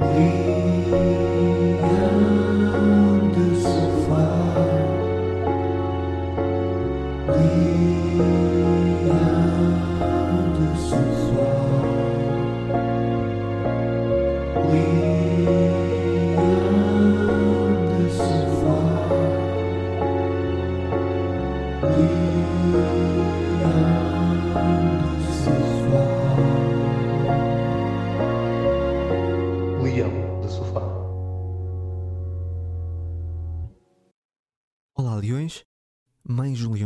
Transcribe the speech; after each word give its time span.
me. 0.00 0.59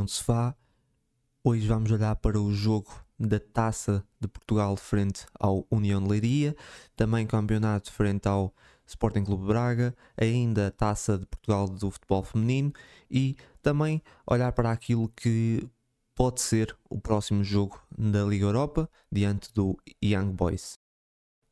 Um 0.05 0.09
Sofá. 0.09 0.55
Hoje 1.43 1.67
vamos 1.67 1.91
olhar 1.91 2.15
para 2.17 2.39
o 2.39 2.53
jogo 2.53 2.93
da 3.19 3.41
Taça 3.41 4.07
de 4.21 4.29
Portugal 4.29 4.77
frente 4.77 5.25
ao 5.41 5.67
União 5.71 6.03
de 6.03 6.09
Leiria, 6.11 6.55
também 6.95 7.27
campeonato 7.27 7.91
frente 7.91 8.29
ao 8.29 8.55
Sporting 8.87 9.25
Clube 9.25 9.47
Braga, 9.47 9.97
ainda 10.15 10.67
a 10.67 10.71
Taça 10.71 11.17
de 11.17 11.25
Portugal 11.25 11.67
do 11.69 11.91
futebol 11.91 12.23
feminino 12.23 12.71
e 13.11 13.35
também 13.63 14.03
olhar 14.27 14.53
para 14.53 14.71
aquilo 14.71 15.09
que 15.09 15.67
pode 16.15 16.43
ser 16.43 16.77
o 16.91 17.01
próximo 17.01 17.43
jogo 17.43 17.81
da 17.97 18.25
Liga 18.25 18.45
Europa 18.45 18.91
diante 19.11 19.55
do 19.55 19.75
Young 20.05 20.33
Boys. 20.33 20.79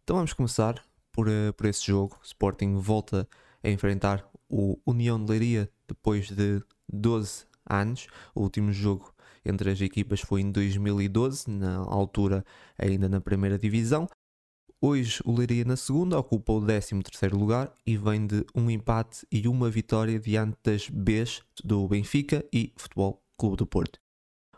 Então 0.04 0.16
vamos 0.16 0.34
começar 0.34 0.84
por, 1.10 1.26
eh, 1.26 1.52
por 1.52 1.64
esse 1.64 1.86
jogo. 1.86 2.18
Sporting 2.22 2.74
volta 2.74 3.26
a 3.64 3.70
enfrentar 3.70 4.28
o 4.46 4.78
União 4.84 5.18
de 5.18 5.30
Leiria 5.30 5.70
depois 5.88 6.28
de 6.28 6.62
12 6.92 7.46
anos. 7.68 8.06
O 8.34 8.42
último 8.42 8.72
jogo 8.72 9.12
entre 9.44 9.70
as 9.70 9.80
equipas 9.80 10.20
foi 10.20 10.40
em 10.40 10.50
2012, 10.50 11.50
na 11.50 11.76
altura 11.78 12.44
ainda 12.78 13.08
na 13.08 13.20
primeira 13.20 13.58
divisão. 13.58 14.08
Hoje 14.80 15.20
o 15.24 15.32
Leiria 15.32 15.64
na 15.64 15.76
segunda 15.76 16.18
ocupa 16.18 16.52
o 16.52 16.60
13º 16.60 17.38
lugar 17.38 17.72
e 17.86 17.96
vem 17.96 18.26
de 18.26 18.44
um 18.54 18.68
empate 18.68 19.24
e 19.30 19.46
uma 19.46 19.70
vitória 19.70 20.18
diante 20.18 20.56
das 20.64 20.88
Bs 20.88 21.40
do 21.62 21.86
Benfica 21.86 22.44
e 22.52 22.72
Futebol 22.76 23.22
Clube 23.38 23.56
do 23.56 23.66
Porto. 23.66 24.00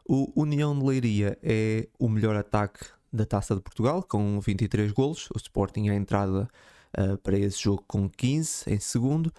O 0.06 0.32
União 0.34 0.78
de 0.78 0.84
Leiria 0.84 1.38
é 1.42 1.88
o 1.98 2.08
melhor 2.08 2.36
ataque 2.36 2.86
da 3.12 3.24
Taça 3.24 3.54
de 3.54 3.60
Portugal, 3.60 4.02
com 4.02 4.40
23 4.40 4.92
golos. 4.92 5.28
O 5.34 5.36
Sporting 5.36 5.88
à 5.88 5.94
entrada 5.94 6.48
uh, 6.98 7.18
para 7.18 7.38
esse 7.38 7.62
jogo 7.62 7.84
com 7.86 8.08
15 8.08 8.70
em 8.70 8.80
segundo. 8.80 9.32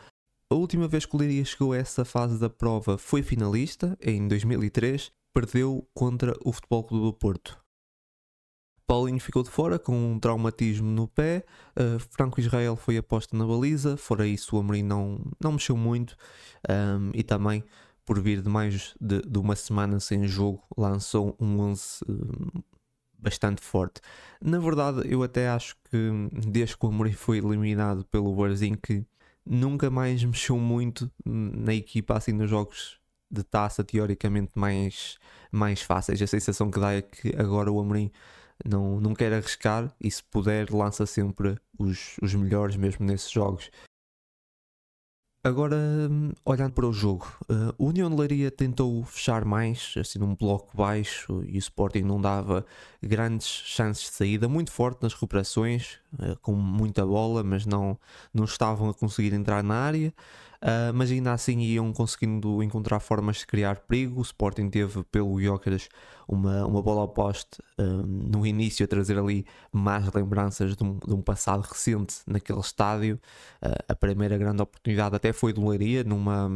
A 0.48 0.54
última 0.54 0.88
vez 0.88 1.08
que 1.08 1.16
o 1.16 1.20
Leiria 1.20 1.44
chegou 1.44 1.74
a 1.74 1.78
essa 1.78 2.06
fase 2.06 2.40
da 2.40 2.50
prova 2.50 3.00
foi 3.00 3.24
finalista, 3.24 3.98
em 4.00 4.28
2003. 4.28 5.12
Perdeu 5.34 5.88
contra 5.94 6.38
o 6.46 6.54
Futebol 6.54 6.84
Clube 6.84 7.06
do 7.06 7.14
Porto. 7.14 7.60
Paulinho 8.86 9.20
ficou 9.20 9.42
de 9.42 9.50
fora 9.50 9.80
com 9.80 10.14
um 10.14 10.20
traumatismo 10.20 10.88
no 10.88 11.08
pé. 11.08 11.44
Uh, 11.76 12.00
Franco 12.12 12.40
Israel 12.40 12.76
foi 12.76 12.96
aposta 12.96 13.36
na 13.36 13.44
baliza. 13.44 13.98
Fora 13.98 14.28
isso, 14.28 14.56
o 14.56 14.60
Amorim 14.60 14.84
não, 14.84 15.20
não 15.42 15.54
mexeu 15.54 15.76
muito. 15.76 16.16
Um, 16.70 17.10
e 17.16 17.24
também, 17.24 17.64
por 18.06 18.20
vir 18.22 18.44
de 18.44 18.48
mais 18.48 18.94
de, 19.02 19.24
de, 19.24 19.40
uma 19.40 19.56
semana 19.56 20.00
sem 20.00 20.28
jogo, 20.28 20.64
lançou 20.78 21.36
um 21.40 21.60
11 21.60 22.04
uh, 22.08 22.64
bastante 23.18 23.64
forte. 23.64 24.00
Na 24.40 24.60
verdade, 24.60 25.02
eu 25.12 25.24
até 25.24 25.50
acho 25.50 25.76
que 25.90 25.98
desde 26.32 26.78
que 26.78 26.86
o 26.86 26.90
Amorim 26.90 27.14
foi 27.14 27.40
eliminado 27.40 28.06
pelo 28.06 28.36
Barzinho, 28.36 28.78
que 28.78 29.04
nunca 29.46 29.90
mais 29.90 30.24
mexeu 30.24 30.58
muito 30.58 31.12
na 31.26 31.74
equipa 31.74 32.18
assim 32.18 32.32
nos 32.32 32.50
jogos 32.50 33.00
de 33.30 33.44
taça 33.44 33.84
teoricamente 33.84 34.52
mais, 34.56 35.18
mais 35.52 35.82
fáceis. 35.82 36.22
A 36.22 36.28
sensação 36.28 36.72
que 36.72 36.80
dá 36.80 36.94
é 36.94 37.02
que 37.02 37.36
agora 37.38 37.72
o 37.72 37.80
Amorim 37.80 38.12
não, 38.64 39.00
não 39.00 39.14
quer 39.14 39.34
arriscar 39.34 39.94
e 40.00 40.10
se 40.10 40.24
puder 40.24 40.72
lança 40.72 41.06
sempre 41.06 41.58
os, 41.78 42.18
os 42.22 42.34
melhores 42.34 42.76
mesmo 42.76 43.06
nesses 43.06 43.30
jogos. 43.30 43.70
Agora, 45.46 45.76
hum, 45.76 46.32
olhando 46.44 46.74
para 46.74 46.88
o 46.88 46.92
jogo, 46.92 47.32
uh, 47.44 47.72
o 47.78 47.90
União 47.90 48.10
de 48.10 48.16
Leiria 48.16 48.50
tentou 48.50 49.04
fechar 49.04 49.46
mais, 49.46 49.94
assim 49.96 50.18
num 50.18 50.34
bloco 50.34 50.76
baixo, 50.76 51.44
e 51.48 51.56
o 51.56 51.60
Sporting 51.60 52.02
não 52.02 52.20
dava 52.20 52.66
grandes 53.00 53.46
chances 53.46 54.06
de 54.06 54.10
saída, 54.10 54.50
muito 54.50 54.72
forte 54.72 55.04
nas 55.04 55.14
recuperações, 55.14 56.00
uh, 56.14 56.36
com 56.42 56.54
muita 56.54 57.06
bola, 57.06 57.44
mas 57.44 57.64
não, 57.64 57.96
não 58.34 58.46
estavam 58.46 58.90
a 58.90 58.94
conseguir 58.96 59.36
entrar 59.36 59.64
na 59.64 59.76
área. 59.76 60.12
Uh, 60.62 60.94
mas 60.94 61.12
ainda 61.12 61.34
assim 61.34 61.60
iam 61.60 61.92
conseguindo 61.94 62.62
encontrar 62.64 63.00
formas 63.00 63.38
de 63.38 63.48
criar 63.48 63.80
perigo. 63.80 64.20
O 64.20 64.24
Sporting 64.24 64.70
teve 64.70 65.04
pelo 65.06 65.42
Jóqueras 65.42 65.90
uma, 66.28 66.66
uma 66.66 66.82
bola 66.82 67.02
ao 67.02 67.08
poste 67.08 67.62
no 67.78 68.46
início 68.48 68.84
a 68.84 68.88
trazer 68.88 69.18
ali 69.18 69.46
mais 69.72 70.12
lembranças 70.12 70.76
de 70.76 70.84
um, 70.84 70.98
de 70.98 71.14
um 71.14 71.22
passado 71.22 71.62
recente 71.62 72.16
naquele 72.26 72.60
estádio. 72.60 73.20
Uh, 73.64 73.84
a 73.90 73.96
primeira 73.96 74.38
grande 74.38 74.62
oportunidade 74.62 75.16
até 75.16 75.32
foi 75.34 75.54
do 75.54 75.68
Leiria, 75.68 76.04
numa, 76.04 76.50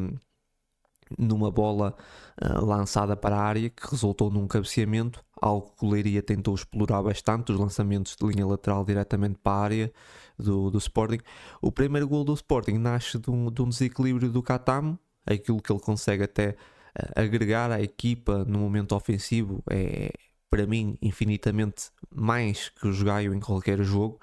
numa 1.17 1.49
bola 1.51 1.95
uh, 2.41 2.65
lançada 2.65 3.15
para 3.15 3.35
a 3.35 3.41
área 3.41 3.69
que 3.69 3.89
resultou 3.89 4.29
num 4.29 4.47
cabeceamento, 4.47 5.23
algo 5.41 5.73
que 5.77 5.85
o 5.85 5.89
Leiria 5.89 6.21
tentou 6.21 6.53
explorar 6.53 7.01
bastante, 7.01 7.51
os 7.51 7.59
lançamentos 7.59 8.15
de 8.15 8.27
linha 8.27 8.45
lateral 8.45 8.83
diretamente 8.85 9.39
para 9.41 9.53
a 9.53 9.61
área 9.61 9.93
do, 10.37 10.69
do 10.69 10.77
Sporting. 10.77 11.19
O 11.61 11.71
primeiro 11.71 12.07
gol 12.07 12.23
do 12.23 12.33
Sporting 12.33 12.77
nasce 12.77 13.17
de 13.17 13.29
um, 13.29 13.51
de 13.51 13.61
um 13.61 13.69
desequilíbrio 13.69 14.29
do 14.29 14.43
Catamo, 14.43 14.97
aquilo 15.25 15.61
que 15.61 15.71
ele 15.71 15.81
consegue 15.81 16.23
até 16.23 16.49
uh, 16.49 17.19
agregar 17.19 17.71
à 17.71 17.81
equipa 17.81 18.45
no 18.45 18.59
momento 18.59 18.95
ofensivo 18.95 19.63
é 19.69 20.11
para 20.49 20.65
mim 20.65 20.97
infinitamente 21.01 21.91
mais 22.13 22.69
que 22.69 22.87
o 22.87 23.03
Gaio 23.03 23.33
em 23.33 23.39
qualquer 23.39 23.81
jogo. 23.83 24.19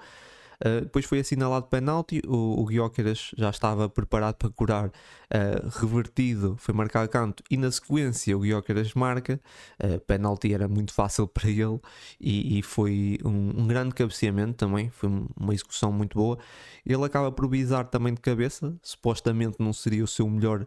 Uh, 0.65 0.81
depois 0.81 1.05
foi 1.05 1.19
assinalado 1.19 1.67
penalti, 1.67 2.21
o, 2.25 2.61
o 2.61 2.65
Guióqueras 2.65 3.31
já 3.37 3.49
estava 3.49 3.87
preparado 3.87 4.35
para 4.35 4.49
curar, 4.49 4.87
uh, 4.87 5.79
revertido, 5.79 6.55
foi 6.57 6.73
marcado 6.73 7.07
canto 7.09 7.43
e 7.49 7.57
na 7.57 7.69
sequência 7.71 8.35
o 8.35 8.39
Guióqueras 8.39 8.93
marca, 8.95 9.39
uh, 9.83 9.99
penalti 10.01 10.53
era 10.53 10.67
muito 10.67 10.93
fácil 10.93 11.27
para 11.29 11.49
ele 11.49 11.79
e, 12.19 12.59
e 12.59 12.63
foi 12.63 13.19
um, 13.23 13.61
um, 13.61 13.67
grande 13.67 13.93
cabeceamento 13.93 14.53
também, 14.53 14.89
foi 14.89 15.09
uma 15.37 15.53
execução 15.53 15.91
muito 15.91 16.17
boa. 16.17 16.37
Ele 16.85 17.03
acaba 17.05 17.31
por 17.31 17.47
visar 17.47 17.85
também 17.85 18.13
de 18.13 18.21
cabeça, 18.21 18.75
supostamente 18.81 19.57
não 19.59 19.73
seria 19.73 20.03
o 20.03 20.07
seu 20.07 20.27
melhor 20.29 20.65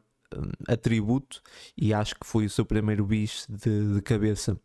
atributo 0.69 1.43
e 1.77 1.93
acho 1.93 2.15
que 2.15 2.27
foi 2.27 2.47
o 2.47 2.51
seu 2.51 2.65
primeiro 2.65 3.05
bis 3.05 3.47
de, 3.49 3.95
de 3.95 4.03
cabeça 4.03 4.57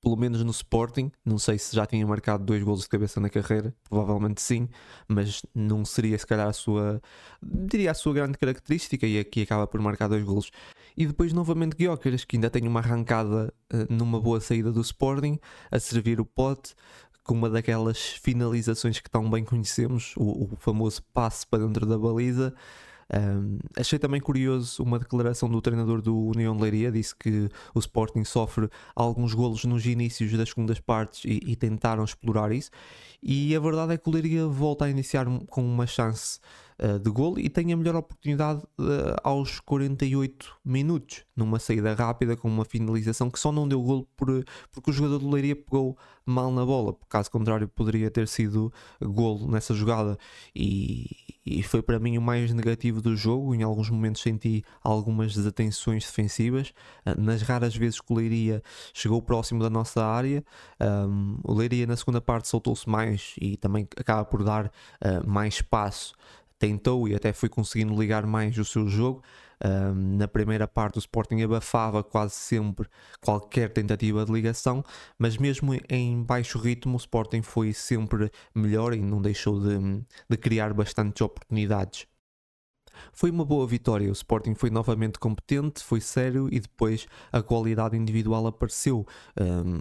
pelo 0.00 0.16
menos 0.16 0.42
no 0.42 0.50
Sporting. 0.50 1.10
Não 1.24 1.38
sei 1.38 1.58
se 1.58 1.74
já 1.74 1.86
tinha 1.86 2.06
marcado 2.06 2.44
dois 2.44 2.62
golos 2.62 2.82
de 2.82 2.88
cabeça 2.88 3.20
na 3.20 3.28
carreira, 3.28 3.74
provavelmente 3.88 4.40
sim, 4.40 4.68
mas 5.06 5.42
não 5.54 5.84
seria 5.84 6.18
se 6.18 6.26
calhar 6.26 6.48
a 6.48 6.52
sua, 6.52 7.00
diria 7.42 7.90
a 7.90 7.94
sua 7.94 8.14
grande 8.14 8.38
característica 8.38 9.06
e 9.06 9.18
aqui 9.18 9.42
acaba 9.42 9.66
por 9.66 9.80
marcar 9.80 10.08
dois 10.08 10.24
golos. 10.24 10.50
E 10.96 11.06
depois 11.06 11.32
novamente 11.32 11.76
Guiócaras, 11.76 12.24
que 12.24 12.36
ainda 12.36 12.50
tem 12.50 12.66
uma 12.66 12.80
arrancada 12.80 13.52
uh, 13.72 13.92
numa 13.92 14.20
boa 14.20 14.40
saída 14.40 14.72
do 14.72 14.80
Sporting, 14.80 15.38
a 15.70 15.78
servir 15.78 16.20
o 16.20 16.24
pote, 16.24 16.74
com 17.22 17.34
uma 17.34 17.50
daquelas 17.50 17.98
finalizações 17.98 19.00
que 19.00 19.10
tão 19.10 19.28
bem 19.30 19.44
conhecemos, 19.44 20.14
o, 20.16 20.44
o 20.44 20.56
famoso 20.56 21.02
passe 21.12 21.46
para 21.46 21.64
dentro 21.64 21.84
da 21.84 21.98
baliza. 21.98 22.54
Um, 23.10 23.58
achei 23.74 23.98
também 23.98 24.20
curioso 24.20 24.82
uma 24.82 24.98
declaração 24.98 25.48
do 25.48 25.62
treinador 25.62 26.02
do 26.02 26.14
União 26.14 26.54
de 26.54 26.62
Leiria, 26.62 26.92
disse 26.92 27.16
que 27.16 27.48
o 27.74 27.78
Sporting 27.78 28.24
sofre 28.24 28.68
alguns 28.94 29.32
golos 29.32 29.64
nos 29.64 29.86
inícios 29.86 30.30
das 30.32 30.50
segundas 30.50 30.78
partes 30.78 31.24
e, 31.24 31.40
e 31.46 31.56
tentaram 31.56 32.04
explorar 32.04 32.52
isso. 32.52 32.70
E 33.22 33.54
a 33.56 33.60
verdade 33.60 33.94
é 33.94 33.98
que 33.98 34.08
o 34.08 34.12
Leiria 34.12 34.46
volta 34.46 34.84
a 34.84 34.90
iniciar 34.90 35.26
com 35.46 35.64
uma 35.64 35.86
chance 35.86 36.38
uh, 36.82 36.98
de 36.98 37.10
gol 37.10 37.38
e 37.38 37.48
tem 37.48 37.72
a 37.72 37.76
melhor 37.76 37.96
oportunidade 37.96 38.62
uh, 38.78 39.16
aos 39.22 39.60
48 39.60 40.56
minutos, 40.64 41.24
numa 41.36 41.58
saída 41.58 41.94
rápida 41.94 42.36
com 42.36 42.48
uma 42.48 42.64
finalização 42.64 43.30
que 43.30 43.38
só 43.38 43.52
não 43.52 43.68
deu 43.68 43.82
gol 43.82 44.08
por, 44.16 44.44
porque 44.72 44.90
o 44.90 44.92
jogador 44.92 45.18
do 45.18 45.30
Leiria 45.30 45.56
pegou 45.56 45.96
mal 46.24 46.52
na 46.52 46.64
bola, 46.64 46.94
caso 47.08 47.30
contrário 47.30 47.66
poderia 47.66 48.10
ter 48.10 48.28
sido 48.28 48.72
gol 49.00 49.50
nessa 49.50 49.74
jogada 49.74 50.18
e, 50.54 51.06
e 51.44 51.62
foi 51.62 51.80
para 51.80 51.98
mim 51.98 52.18
o 52.18 52.22
mais 52.22 52.52
negativo 52.52 53.00
do 53.00 53.16
jogo. 53.16 53.54
Em 53.54 53.62
alguns 53.62 53.88
momentos 53.88 54.20
senti 54.20 54.62
algumas 54.82 55.34
desatenções 55.34 56.04
defensivas. 56.04 56.74
Ah, 57.04 57.14
nas 57.16 57.40
raras 57.40 57.74
vezes 57.74 58.00
que 58.00 58.12
o 58.12 58.16
Leiria 58.16 58.62
chegou 58.92 59.22
próximo 59.22 59.62
da 59.62 59.70
nossa 59.70 60.04
área, 60.04 60.44
um, 60.80 61.38
o 61.42 61.54
Leiria 61.54 61.86
na 61.86 61.96
segunda 61.96 62.20
parte 62.20 62.48
soltou-se 62.48 62.88
mais 62.88 63.34
e 63.40 63.56
também 63.56 63.88
acaba 63.96 64.24
por 64.24 64.44
dar 64.44 64.66
uh, 64.66 65.26
mais 65.26 65.54
espaço 65.54 66.14
tentou 66.58 67.08
e 67.08 67.14
até 67.14 67.32
foi 67.32 67.48
conseguindo 67.48 67.98
ligar 67.98 68.26
mais 68.26 68.56
o 68.58 68.64
seu 68.64 68.88
jogo. 68.88 69.22
Um, 69.64 70.16
na 70.16 70.28
primeira 70.28 70.68
parte, 70.68 70.96
o 70.96 71.00
Sporting 71.00 71.42
abafava 71.42 72.02
quase 72.02 72.34
sempre 72.34 72.88
qualquer 73.20 73.72
tentativa 73.72 74.24
de 74.24 74.32
ligação, 74.32 74.84
mas 75.18 75.36
mesmo 75.36 75.72
em 75.88 76.22
baixo 76.22 76.58
ritmo, 76.58 76.94
o 76.94 76.96
Sporting 76.96 77.42
foi 77.42 77.72
sempre 77.72 78.30
melhor 78.54 78.94
e 78.94 79.00
não 79.00 79.20
deixou 79.20 79.60
de, 79.60 80.04
de 80.28 80.36
criar 80.36 80.72
bastantes 80.72 81.20
oportunidades. 81.20 82.06
Foi 83.12 83.30
uma 83.30 83.44
boa 83.44 83.66
vitória, 83.66 84.08
o 84.08 84.12
Sporting 84.12 84.54
foi 84.54 84.70
novamente 84.70 85.18
competente, 85.18 85.82
foi 85.82 86.00
sério 86.00 86.48
e 86.50 86.60
depois 86.60 87.06
a 87.32 87.42
qualidade 87.42 87.96
individual 87.96 88.46
apareceu. 88.46 89.06
Um, 89.40 89.80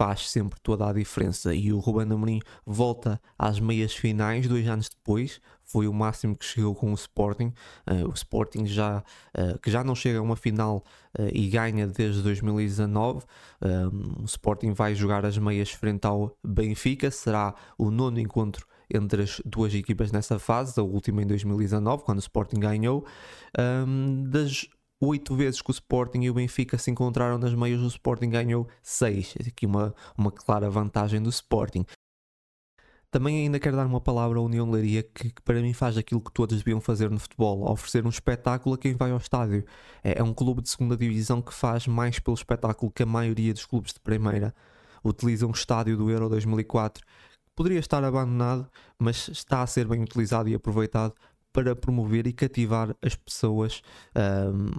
faz 0.00 0.30
sempre 0.30 0.58
toda 0.62 0.88
a 0.88 0.94
diferença. 0.94 1.54
E 1.54 1.74
o 1.74 1.78
Ruben 1.78 2.10
Amorim 2.10 2.40
volta 2.64 3.20
às 3.38 3.60
meias 3.60 3.94
finais 3.94 4.48
dois 4.48 4.66
anos 4.66 4.88
depois, 4.88 5.42
foi 5.62 5.86
o 5.86 5.92
máximo 5.92 6.34
que 6.34 6.46
chegou 6.46 6.74
com 6.74 6.90
o 6.90 6.94
Sporting. 6.94 7.52
Uh, 7.86 8.08
o 8.08 8.14
Sporting 8.14 8.64
já, 8.64 9.04
uh, 9.36 9.58
que 9.58 9.70
já 9.70 9.84
não 9.84 9.94
chega 9.94 10.18
a 10.18 10.22
uma 10.22 10.36
final 10.36 10.82
uh, 11.18 11.28
e 11.30 11.50
ganha 11.50 11.86
desde 11.86 12.22
2019. 12.22 13.26
o 14.22 14.24
Sporting 14.24 14.72
vai 14.72 14.94
jogar 14.94 15.26
as 15.26 15.36
meias 15.36 15.70
frente 15.70 16.06
ao 16.06 16.34
Benfica, 16.42 17.10
será 17.10 17.54
o 17.76 17.90
nono 17.90 18.18
encontro 18.18 18.66
entre 18.92 19.24
as 19.24 19.42
duas 19.44 19.74
equipas 19.74 20.10
nessa 20.10 20.38
fase, 20.38 20.80
a 20.80 20.82
última 20.82 21.22
em 21.22 21.26
2019, 21.26 22.04
quando 22.04 22.16
o 22.16 22.20
Sporting 22.20 22.58
ganhou. 22.58 23.04
Um, 23.86 24.24
das 24.30 24.66
oito 25.00 25.34
vezes 25.34 25.62
que 25.62 25.70
o 25.70 25.72
Sporting 25.72 26.20
e 26.20 26.30
o 26.30 26.34
Benfica 26.34 26.76
se 26.76 26.90
encontraram 26.90 27.38
nas 27.38 27.54
meias, 27.54 27.80
o 27.80 27.86
Sporting 27.86 28.28
ganhou 28.28 28.68
seis. 28.82 29.34
Aqui 29.46 29.66
uma, 29.66 29.94
uma 30.16 30.30
clara 30.30 30.68
vantagem 30.68 31.22
do 31.22 31.30
Sporting. 31.30 31.84
Também 33.10 33.38
ainda 33.38 33.58
quero 33.58 33.76
dar 33.76 33.86
uma 33.86 34.00
palavra 34.00 34.38
à 34.38 34.42
União 34.42 34.70
Leiria 34.70 35.02
que, 35.02 35.30
que, 35.30 35.42
para 35.42 35.60
mim 35.60 35.72
faz 35.72 35.96
aquilo 35.96 36.20
que 36.20 36.30
todos 36.30 36.56
deviam 36.58 36.80
fazer 36.80 37.10
no 37.10 37.18
futebol, 37.18 37.68
oferecer 37.68 38.06
um 38.06 38.08
espetáculo 38.08 38.76
a 38.76 38.78
quem 38.78 38.94
vai 38.94 39.10
ao 39.10 39.18
estádio. 39.18 39.64
É, 40.04 40.20
é, 40.20 40.22
um 40.22 40.32
clube 40.32 40.62
de 40.62 40.68
segunda 40.68 40.96
divisão 40.96 41.42
que 41.42 41.52
faz 41.52 41.88
mais 41.88 42.20
pelo 42.20 42.36
espetáculo 42.36 42.92
que 42.92 43.02
a 43.02 43.06
maioria 43.06 43.52
dos 43.52 43.66
clubes 43.66 43.92
de 43.92 44.00
primeira. 44.00 44.54
Utiliza 45.02 45.46
um 45.46 45.50
estádio 45.50 45.96
do 45.96 46.10
Euro 46.10 46.28
2004 46.28 47.04
poderia 47.60 47.78
estar 47.78 48.02
abandonado, 48.02 48.66
mas 48.98 49.28
está 49.28 49.60
a 49.60 49.66
ser 49.66 49.86
bem 49.86 50.02
utilizado 50.02 50.48
e 50.48 50.54
aproveitado 50.54 51.14
para 51.52 51.74
promover 51.74 52.26
e 52.26 52.32
cativar 52.32 52.96
as 53.02 53.14
pessoas 53.14 53.82
um, 54.16 54.70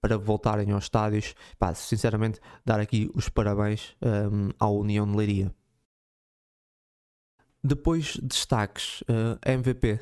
para 0.00 0.16
voltarem 0.16 0.70
aos 0.72 0.84
estádios. 0.84 1.34
Pá, 1.58 1.74
sinceramente, 1.74 2.40
dar 2.64 2.80
aqui 2.80 3.10
os 3.14 3.28
parabéns 3.28 3.96
um, 4.02 4.50
à 4.58 4.68
União 4.68 5.06
de 5.10 5.16
Leiria. 5.16 5.54
Depois, 7.62 8.16
destaques: 8.22 9.02
uh, 9.02 9.38
MVP. 9.44 10.00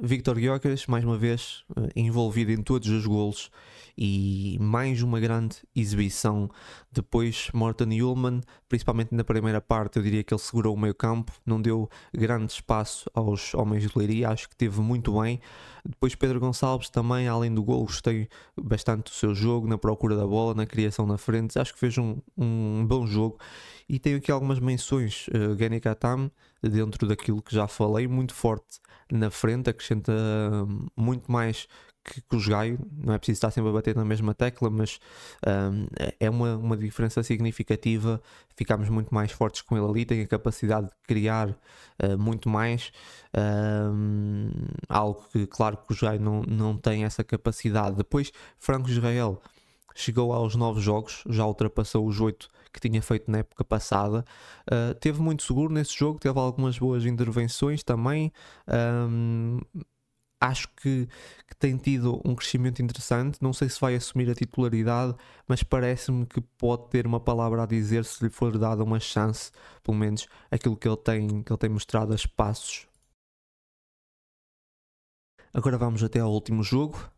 Victor 0.00 0.38
Gyökeres, 0.38 0.86
mais 0.86 1.04
uma 1.04 1.18
vez, 1.18 1.64
uh, 1.76 1.88
envolvido 1.94 2.50
em 2.50 2.62
todos 2.62 2.88
os 2.88 3.06
golos 3.06 3.50
e 3.96 4.56
mais 4.58 5.02
uma 5.02 5.20
grande 5.20 5.56
exibição. 5.76 6.48
Depois, 6.90 7.50
Morten 7.52 8.02
Ullman, 8.02 8.40
principalmente 8.68 9.14
na 9.14 9.22
primeira 9.22 9.60
parte, 9.60 9.98
eu 9.98 10.02
diria 10.02 10.24
que 10.24 10.32
ele 10.32 10.40
segurou 10.40 10.74
o 10.74 10.78
meio 10.78 10.94
campo, 10.94 11.30
não 11.44 11.60
deu 11.60 11.90
grande 12.12 12.52
espaço 12.52 13.10
aos 13.12 13.52
homens 13.52 13.82
de 13.82 13.90
Leiria, 13.94 14.30
acho 14.30 14.48
que 14.48 14.56
teve 14.56 14.80
muito 14.80 15.20
bem. 15.20 15.40
Depois, 15.84 16.14
Pedro 16.14 16.40
Gonçalves 16.40 16.88
também, 16.88 17.28
além 17.28 17.52
do 17.52 17.62
gol, 17.62 17.84
gostei 17.84 18.28
bastante 18.58 19.10
do 19.10 19.14
seu 19.14 19.34
jogo, 19.34 19.68
na 19.68 19.76
procura 19.76 20.16
da 20.16 20.26
bola, 20.26 20.54
na 20.54 20.64
criação 20.64 21.06
na 21.06 21.18
frente, 21.18 21.58
acho 21.58 21.74
que 21.74 21.78
fez 21.78 21.98
um, 21.98 22.16
um 22.36 22.86
bom 22.86 23.06
jogo. 23.06 23.38
E 23.88 23.98
tenho 23.98 24.18
aqui 24.18 24.30
algumas 24.30 24.58
menções, 24.58 25.26
uh, 25.28 25.54
Gani 25.56 25.80
Katam, 25.80 26.30
dentro 26.62 27.06
daquilo 27.06 27.42
que 27.42 27.54
já 27.54 27.66
falei, 27.66 28.06
muito 28.06 28.34
forte 28.34 28.80
na 29.10 29.30
frente, 29.30 29.68
acrescenta 29.68 30.12
muito 30.96 31.30
mais 31.30 31.66
que, 32.04 32.20
que 32.20 32.36
o 32.36 32.48
Gaio, 32.48 32.78
não 32.90 33.14
é 33.14 33.18
preciso 33.18 33.36
estar 33.36 33.50
sempre 33.50 33.70
a 33.70 33.72
bater 33.72 33.94
na 33.94 34.04
mesma 34.04 34.34
tecla, 34.34 34.68
mas 34.70 34.98
um, 35.46 35.86
é 36.18 36.28
uma, 36.28 36.56
uma 36.56 36.76
diferença 36.76 37.22
significativa. 37.22 38.20
Ficamos 38.56 38.88
muito 38.88 39.14
mais 39.14 39.30
fortes 39.32 39.62
com 39.62 39.76
ele 39.76 39.86
ali, 39.86 40.04
tem 40.04 40.20
a 40.22 40.26
capacidade 40.26 40.86
de 40.86 40.92
criar 41.06 41.50
uh, 41.50 42.18
muito 42.18 42.48
mais. 42.48 42.92
Um, 43.36 44.50
algo 44.88 45.24
que, 45.30 45.46
claro, 45.46 45.76
que 45.76 45.92
o 45.92 45.96
Gaio 45.96 46.20
não, 46.20 46.42
não 46.42 46.76
tem 46.76 47.04
essa 47.04 47.22
capacidade. 47.22 47.96
Depois, 47.96 48.32
Franco 48.58 48.88
Israel 48.88 49.40
chegou 49.94 50.32
aos 50.32 50.54
novos 50.54 50.82
jogos, 50.82 51.22
já 51.28 51.46
ultrapassou 51.46 52.06
os 52.06 52.20
oito 52.20 52.48
que 52.72 52.80
tinha 52.80 53.02
feito 53.02 53.30
na 53.30 53.38
época 53.38 53.64
passada. 53.64 54.24
Uh, 54.70 54.94
teve 54.94 55.20
muito 55.20 55.42
seguro 55.42 55.72
nesse 55.72 55.96
jogo, 55.96 56.18
teve 56.18 56.38
algumas 56.38 56.78
boas 56.78 57.04
intervenções 57.04 57.82
também. 57.82 58.32
Um, 58.66 59.60
acho 60.40 60.68
que, 60.70 61.06
que, 61.46 61.56
tem 61.58 61.76
tido 61.76 62.20
um 62.24 62.34
crescimento 62.34 62.82
interessante. 62.82 63.38
Não 63.40 63.52
sei 63.52 63.68
se 63.68 63.80
vai 63.80 63.94
assumir 63.94 64.30
a 64.30 64.34
titularidade, 64.34 65.14
mas 65.46 65.62
parece-me 65.62 66.26
que 66.26 66.40
pode 66.58 66.88
ter 66.88 67.06
uma 67.06 67.20
palavra 67.20 67.62
a 67.62 67.66
dizer 67.66 68.04
se 68.04 68.24
lhe 68.24 68.30
for 68.30 68.58
dada 68.58 68.82
uma 68.82 68.98
chance, 68.98 69.52
pelo 69.82 69.96
menos 69.96 70.26
aquilo 70.50 70.76
que 70.76 70.88
ele 70.88 70.96
tem, 70.96 71.42
que 71.42 71.52
ele 71.52 71.58
tem 71.58 71.70
mostrado 71.70 72.12
a 72.12 72.16
espaços. 72.16 72.86
Agora 75.54 75.76
vamos 75.76 76.02
até 76.02 76.18
ao 76.18 76.32
último 76.32 76.62
jogo. 76.62 77.11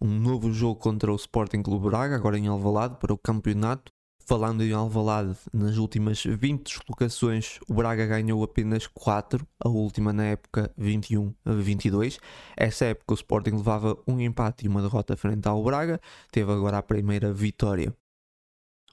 Um 0.00 0.08
novo 0.08 0.52
jogo 0.52 0.78
contra 0.78 1.12
o 1.12 1.16
Sporting 1.16 1.62
Clube 1.62 1.88
Braga, 1.88 2.16
agora 2.16 2.38
em 2.38 2.46
Alvalade, 2.46 2.96
para 2.98 3.12
o 3.12 3.18
campeonato. 3.18 3.92
Falando 4.24 4.62
em 4.62 4.72
Alvalade, 4.72 5.36
nas 5.52 5.76
últimas 5.78 6.22
20 6.22 6.62
deslocações, 6.62 7.58
o 7.68 7.74
Braga 7.74 8.06
ganhou 8.06 8.42
apenas 8.44 8.86
4, 8.86 9.44
a 9.58 9.68
última 9.68 10.12
na 10.12 10.24
época 10.26 10.72
21-22. 10.78 12.18
Essa 12.56 12.84
época 12.86 13.12
o 13.12 13.16
Sporting 13.16 13.56
levava 13.56 13.98
um 14.06 14.20
empate 14.20 14.64
e 14.64 14.68
uma 14.68 14.80
derrota 14.80 15.16
frente 15.16 15.46
ao 15.48 15.62
Braga, 15.64 16.00
teve 16.30 16.52
agora 16.52 16.78
a 16.78 16.82
primeira 16.82 17.32
vitória. 17.32 17.92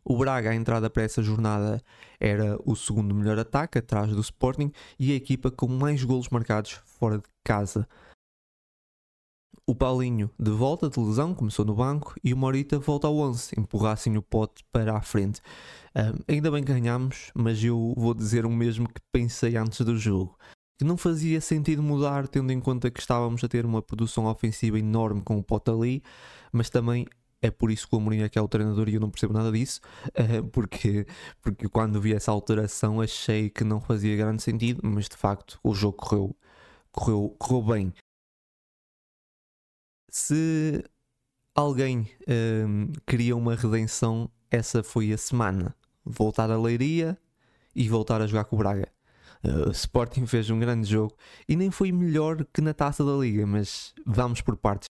O 0.04 0.18
Braga, 0.18 0.50
à 0.50 0.56
entrada 0.56 0.90
para 0.90 1.04
essa 1.04 1.22
jornada, 1.22 1.80
era 2.20 2.58
o 2.66 2.76
segundo 2.76 3.14
melhor 3.14 3.38
ataque, 3.38 3.78
atrás 3.78 4.10
do 4.10 4.22
Sporting, 4.22 4.72
e 4.98 5.12
a 5.12 5.16
equipa 5.16 5.52
com 5.52 5.68
mais 5.68 6.04
golos 6.04 6.30
marcados 6.30 6.80
fora 6.84 7.18
de 7.20 7.26
casa. 7.44 7.88
O 9.70 9.76
Paulinho, 9.76 10.32
de 10.40 10.50
volta 10.50 10.90
de 10.90 11.00
lesão, 11.00 11.32
começou 11.36 11.64
no 11.64 11.76
banco 11.76 12.16
e 12.24 12.34
o 12.34 12.38
Morita 12.38 12.80
volta 12.80 13.06
ao 13.06 13.16
11, 13.16 13.52
empurrassem 13.56 14.18
o 14.18 14.22
pote 14.24 14.64
para 14.72 14.98
a 14.98 15.02
frente. 15.04 15.42
Um, 15.96 16.24
ainda 16.28 16.50
bem 16.50 16.64
que 16.64 16.74
ganhámos, 16.74 17.30
mas 17.36 17.64
eu 17.64 17.94
vou 17.96 18.16
dizer 18.16 18.48
o 18.48 18.50
mesmo 18.50 18.90
que 18.90 19.00
pensei 19.12 19.58
antes 19.58 19.82
do 19.82 19.96
jogo. 19.96 20.36
Que 20.80 20.84
não 20.84 20.98
fazia 20.98 21.40
sentido 21.40 21.84
mudar, 21.84 22.28
tendo 22.28 22.52
em 22.52 22.60
conta 22.60 22.90
que 22.90 23.00
estávamos 23.00 23.44
a 23.44 23.48
ter 23.48 23.64
uma 23.64 23.80
produção 23.80 24.26
ofensiva 24.26 24.80
enorme 24.80 25.22
com 25.22 25.38
o 25.38 25.44
pote 25.44 25.70
ali, 25.70 26.02
mas 26.52 26.72
também 26.72 27.06
é 27.40 27.52
por 27.52 27.70
isso 27.70 27.88
que 27.88 27.96
o 27.96 28.00
Mourinho 28.00 28.26
é 28.26 28.30
que 28.30 28.40
é 28.40 28.42
o 28.42 28.48
treinador 28.48 28.90
e 28.90 28.96
eu 28.96 29.00
não 29.00 29.12
percebo 29.12 29.34
nada 29.34 29.52
disso, 29.52 29.82
porque, 30.52 31.06
porque 31.44 31.70
quando 31.70 32.02
vi 32.02 32.16
essa 32.16 32.32
alteração 32.32 33.00
achei 33.00 33.52
que 33.52 33.64
não 33.64 33.80
fazia 33.80 34.18
grande 34.18 34.42
sentido, 34.42 34.82
mas 34.84 35.08
de 35.08 35.16
facto 35.16 35.60
o 35.64 35.76
jogo 35.76 35.98
correu, 35.98 36.36
correu, 36.92 37.36
correu 37.38 37.62
bem 37.62 37.94
se 40.12 40.84
alguém 41.56 42.10
um, 42.28 42.92
queria 43.06 43.36
uma 43.36 43.56
redenção, 43.56 44.30
essa 44.50 44.84
foi 44.84 45.12
a 45.12 45.18
semana. 45.18 45.76
Voltar 46.06 46.50
a 46.50 46.58
Leiria 46.58 47.18
e 47.76 47.88
voltar 47.88 48.22
a 48.22 48.28
jogar 48.28 48.46
com 48.46 48.56
o 48.56 48.60
Braga. 48.60 48.88
Uh, 49.44 49.70
o 49.70 49.72
Sporting 49.72 50.26
fez 50.26 50.50
um 50.50 50.60
grande 50.60 50.90
jogo 50.90 51.16
e 51.48 51.56
nem 51.56 51.72
foi 51.72 51.92
melhor 51.92 52.46
que 52.54 52.62
na 52.62 52.74
taça 52.74 53.06
da 53.06 53.14
Liga, 53.14 53.46
mas 53.46 53.94
vamos 54.06 54.42
por 54.42 54.58
partes. 54.58 54.88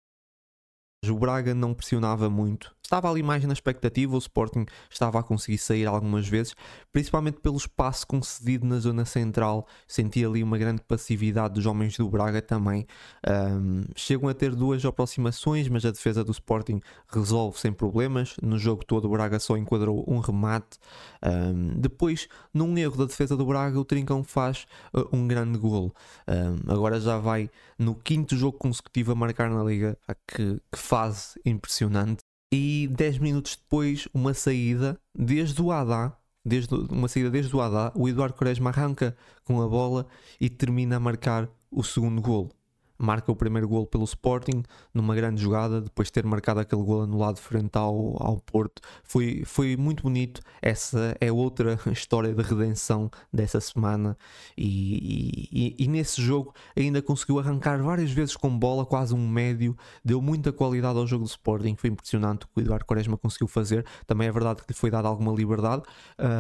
O 1.09 1.19
Braga 1.19 1.55
não 1.55 1.75
pressionava 1.75 2.29
muito. 2.29 2.77
Estava 2.87 3.11
ali 3.11 3.21
mais 3.21 3.45
na 3.45 3.53
expectativa, 3.53 4.15
o 4.15 4.19
Sporting 4.19 4.65
estava 4.89 5.19
a 5.19 5.23
conseguir 5.23 5.59
sair 5.59 5.87
algumas 5.87 6.29
vezes, 6.29 6.55
principalmente 6.93 7.41
pelo 7.41 7.57
espaço 7.57 8.07
concedido 8.07 8.65
na 8.65 8.79
zona 8.79 9.05
central. 9.05 9.67
Senti 9.89 10.25
ali 10.25 10.41
uma 10.41 10.57
grande 10.57 10.83
passividade 10.83 11.55
dos 11.55 11.67
homens 11.67 11.97
do 11.97 12.09
Braga 12.09 12.41
também. 12.41 12.87
Um, 13.29 13.83
chegam 13.97 14.29
a 14.29 14.35
ter 14.35 14.55
duas 14.55 14.85
aproximações, 14.85 15.69
mas 15.69 15.85
a 15.85 15.91
defesa 15.91 16.23
do 16.23 16.31
Sporting 16.31 16.81
resolve 17.09 17.59
sem 17.59 17.73
problemas. 17.73 18.37
No 18.41 18.57
jogo 18.57 18.85
todo, 18.85 19.07
o 19.07 19.11
Braga 19.11 19.41
só 19.41 19.57
enquadrou 19.57 20.05
um 20.07 20.21
remate. 20.21 20.79
Um, 21.21 21.81
depois, 21.81 22.29
num 22.55 22.79
erro 22.79 22.99
da 22.99 23.07
defesa 23.07 23.37
do 23.37 23.45
Braga, 23.45 23.81
o 23.81 23.85
Trincão 23.85 24.23
faz 24.23 24.65
uh, 24.95 25.09
um 25.13 25.27
grande 25.27 25.59
gol. 25.59 25.93
Um, 26.29 26.73
agora 26.73 27.01
já 27.01 27.19
vai 27.19 27.51
no 27.77 27.97
quinto 27.97 28.37
jogo 28.37 28.57
consecutivo 28.59 29.11
a 29.11 29.15
marcar 29.17 29.51
na 29.51 29.65
Liga. 29.65 29.99
Que, 30.29 30.61
que 30.71 30.79
fase 30.97 31.39
impressionante. 31.45 32.21
E 32.51 32.89
10 32.91 33.19
minutos 33.19 33.55
depois, 33.57 34.09
uma 34.15 34.33
saída 34.33 34.99
desde 35.15 35.61
o 35.61 35.71
Adá, 35.71 36.17
desde, 36.43 36.75
uma 36.75 37.07
saída 37.07 37.31
desde 37.31 37.55
o 37.55 37.61
Adá, 37.61 37.93
o 37.95 38.09
Eduardo 38.09 38.35
Quaresma 38.35 38.71
arranca 38.71 39.15
com 39.45 39.61
a 39.61 39.69
bola 39.69 40.07
e 40.41 40.49
termina 40.49 40.97
a 40.97 41.01
marcar 41.01 41.51
o 41.71 41.85
segundo 41.85 42.23
golo. 42.23 42.51
Marca 42.99 43.31
o 43.31 43.37
primeiro 43.37 43.69
gol 43.69 43.87
pelo 43.87 44.05
Sporting 44.05 44.63
numa 44.93 45.15
grande 45.15 45.41
jogada, 45.43 45.81
depois 45.81 46.09
de 46.09 46.13
ter 46.13 46.25
marcado 46.25 46.61
aquele 46.61 46.83
gol 46.83 47.03
anulado 47.03 47.39
frente 47.39 47.77
ao, 47.77 48.17
ao 48.23 48.39
Porto. 48.41 48.83
Foi, 49.03 49.43
foi 49.45 49.77
muito 49.77 50.03
bonito. 50.03 50.41
Essa 50.61 51.17
é 51.21 51.31
outra 51.31 51.79
história 51.91 52.33
de 52.33 52.43
redenção 52.43 53.11
dessa 53.33 53.61
semana. 53.61 54.17
E, 54.57 55.49
e, 55.53 55.85
e, 55.85 55.89
nesse 55.89 56.21
jogo 56.21 56.55
ainda 56.77 57.03
conseguiu 57.03 57.39
arrancar 57.39 57.83
várias 57.83 58.11
vezes 58.11 58.37
com 58.37 58.57
bola, 58.57 58.85
quase 58.85 59.15
um 59.15 59.29
médio, 59.29 59.77
deu 60.05 60.21
muita 60.21 60.53
qualidade 60.53 60.99
ao 60.99 61.07
jogo 61.07 61.25
do 61.25 61.29
Sporting. 61.29 61.77
Foi 61.77 61.91
impressionante 61.91 62.45
o 62.45 62.49
que 62.49 62.61
o 62.61 62.61
Eduardo 62.61 62.85
Quaresma 62.85 63.17
conseguiu 63.17 63.49
fazer. 63.49 63.85
Também 64.07 64.29
é 64.29 64.33
verdade 64.33 64.63
que 64.63 64.73
lhe 64.73 64.79
foi 64.79 64.91
dada 64.91 65.09
alguma 65.09 65.33
liberdade, 65.33 65.83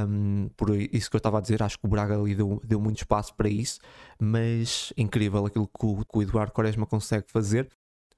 um, 0.08 0.48
por 0.56 0.74
isso 0.74 1.10
que 1.10 1.16
eu 1.16 1.18
estava 1.18 1.38
a 1.38 1.40
dizer. 1.40 1.62
Acho 1.62 1.78
que 1.78 1.86
o 1.86 1.88
Braga 1.88 2.18
ali 2.18 2.34
deu, 2.34 2.60
deu 2.64 2.80
muito 2.80 2.98
espaço 2.98 3.34
para 3.34 3.48
isso, 3.48 3.80
mas 4.18 4.92
incrível 4.96 5.46
aquilo 5.46 5.66
que 5.66 5.86
o, 5.86 6.04
que 6.04 6.18
o 6.18 6.22
Eduardo 6.22 6.45
Quaresma 6.50 6.86
consegue 6.86 7.26
fazer. 7.28 7.68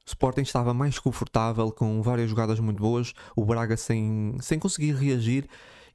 O 0.07 0.09
Sporting 0.09 0.43
estava 0.43 0.73
mais 0.73 0.99
confortável, 0.99 1.71
com 1.71 2.01
várias 2.03 2.31
jogadas 2.31 2.59
muito 2.59 2.83
boas, 2.83 3.13
o 3.37 3.45
Braga 3.45 3.77
sem, 3.77 4.37
sem 4.41 4.59
conseguir 4.59 4.95
reagir. 4.95 5.49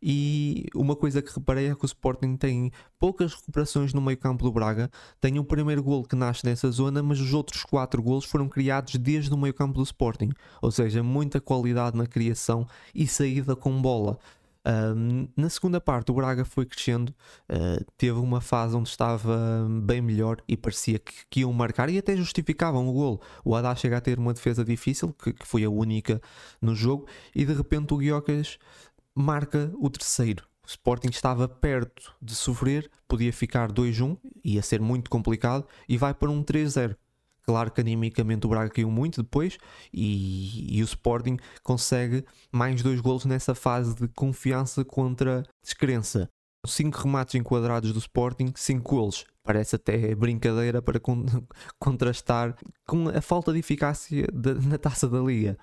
E 0.05 0.67
uma 0.75 0.97
coisa 0.97 1.21
que 1.21 1.33
reparei 1.33 1.69
é 1.71 1.75
que 1.75 1.85
o 1.85 1.87
Sporting 1.87 2.35
tem 2.35 2.71
poucas 2.99 3.33
recuperações 3.33 3.93
no 3.93 4.01
meio-campo 4.01 4.43
do 4.43 4.51
Braga. 4.51 4.91
Tem 5.21 5.39
o 5.39 5.45
primeiro 5.45 5.81
gol 5.81 6.03
que 6.03 6.13
nasce 6.13 6.45
nessa 6.45 6.69
zona, 6.69 7.01
mas 7.01 7.21
os 7.21 7.33
outros 7.33 7.63
quatro 7.63 8.03
golos 8.03 8.25
foram 8.25 8.49
criados 8.49 8.95
desde 8.97 9.33
o 9.33 9.37
meio-campo 9.37 9.75
do 9.75 9.83
Sporting. 9.83 10.31
Ou 10.61 10.71
seja, 10.71 11.01
muita 11.01 11.39
qualidade 11.39 11.97
na 11.97 12.05
criação 12.05 12.67
e 12.93 13.07
saída 13.07 13.55
com 13.55 13.81
bola 13.81 14.19
na 15.35 15.49
segunda 15.49 15.81
parte, 15.81 16.11
o 16.11 16.13
Braga 16.13 16.45
foi 16.45 16.65
crescendo, 16.65 17.13
uh, 17.49 17.83
teve 17.97 18.17
uma 18.17 18.39
fase 18.39 18.75
onde 18.75 18.89
estava 18.89 19.67
bem 19.81 20.01
melhor 20.01 20.37
e 20.47 20.55
parecia 20.55 20.99
que, 20.99 21.13
que 21.29 21.39
iam 21.41 21.51
marcar 21.51 21.89
e 21.89 21.97
até 21.97 22.15
justificavam 22.15 22.87
o 22.87 22.93
golo. 22.93 23.21
O 23.43 23.55
Haddad 23.55 23.79
chega 23.79 23.97
a 23.97 24.01
ter 24.01 24.17
uma 24.17 24.33
defesa 24.33 24.63
difícil, 24.63 25.13
que, 25.13 25.33
que 25.33 25.45
foi 25.45 25.63
a 25.63 25.69
única 25.69 26.21
no 26.61 26.73
jogo, 26.73 27.07
e 27.35 27.45
de 27.45 27.53
repente 27.53 27.93
o 27.93 27.97
Guiocas 27.97 28.57
marca 29.13 29.71
o 29.77 29.89
terceiro. 29.89 30.45
O 30.65 30.67
Sporting 30.67 31.09
estava 31.09 31.47
perto 31.47 32.15
de 32.21 32.33
sofrer, 32.33 32.89
podia 33.05 33.33
ficar 33.33 33.69
2-1, 33.69 34.17
ia 34.45 34.61
ser 34.61 34.79
muito 34.79 35.09
complicado, 35.09 35.67
e 35.89 35.97
vai 35.97 36.13
para 36.13 36.31
um 36.31 36.41
3-0. 36.41 36.95
Claro 37.45 37.71
que 37.71 37.81
animicamente 37.81 38.45
o 38.45 38.49
Braga 38.49 38.69
caiu 38.69 38.89
muito 38.89 39.21
depois 39.21 39.57
e, 39.93 40.77
e, 40.77 40.81
o 40.81 40.85
Sporting 40.85 41.37
consegue 41.61 42.25
mais 42.51 42.81
dois 42.81 43.01
golos 43.01 43.25
nessa 43.25 43.53
fase 43.53 43.95
de 43.95 44.07
confiança 44.07 44.85
contra 44.85 45.43
descrença. 45.61 46.29
Cinco 46.65 46.99
remates 46.99 47.35
enquadrados 47.35 47.91
do 47.91 47.99
Sporting, 47.99 48.53
cinco 48.55 48.95
golos. 48.95 49.25
Parece 49.43 49.75
até 49.75 50.15
brincadeira 50.15 50.81
para 50.81 51.01
con 51.01 51.25
contrastar 51.77 52.55
com 52.87 53.09
a 53.09 53.21
falta 53.21 53.51
de 53.51 53.59
eficácia 53.59 54.25
de, 54.31 54.53
na 54.65 54.77
taça 54.77 55.09
da 55.09 55.19
Liga. 55.19 55.57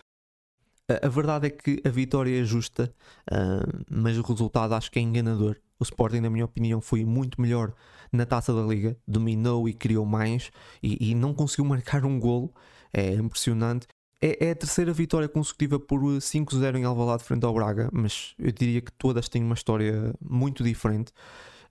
A, 0.86 1.06
a, 1.06 1.08
verdade 1.08 1.46
é 1.46 1.50
que 1.50 1.80
a 1.82 1.88
vitória 1.88 2.38
é 2.38 2.44
justa, 2.44 2.92
uh, 3.32 3.84
mas 3.90 4.18
o 4.18 4.22
resultado 4.22 4.74
acho 4.74 4.90
que 4.90 4.98
é 4.98 5.02
enganador. 5.02 5.56
O 5.80 5.82
Sporting, 5.82 6.20
na 6.20 6.30
minha 6.30 6.44
opinião, 6.44 6.80
foi 6.80 7.04
muito 7.04 7.40
melhor 7.40 7.72
na 8.12 8.26
taça 8.26 8.52
da 8.52 8.62
Liga, 8.62 8.96
dominou 9.08 9.68
e 9.68 9.72
criou 9.72 10.04
mais 10.04 10.50
e, 10.82 11.10
e 11.10 11.14
não 11.14 11.32
conseguiu 11.32 11.64
marcar 11.64 12.04
um 12.04 12.20
golo. 12.20 12.52
É 12.92 13.14
impressionante. 13.14 13.86
É, 14.22 14.48
é, 14.48 14.50
a 14.50 14.54
terceira 14.54 14.92
vitória 14.92 15.28
consecutiva 15.28 15.80
por 15.80 16.02
5-0 16.02 16.76
em 16.76 16.84
Alvalade 16.84 17.24
frente 17.24 17.44
ao 17.46 17.54
Braga, 17.54 17.88
mas 17.90 18.34
eu 18.38 18.52
diria 18.52 18.82
que 18.82 18.92
todas 18.92 19.28
têm 19.30 19.42
uma 19.42 19.54
história 19.54 20.12
muito 20.20 20.62
diferente. 20.62 21.10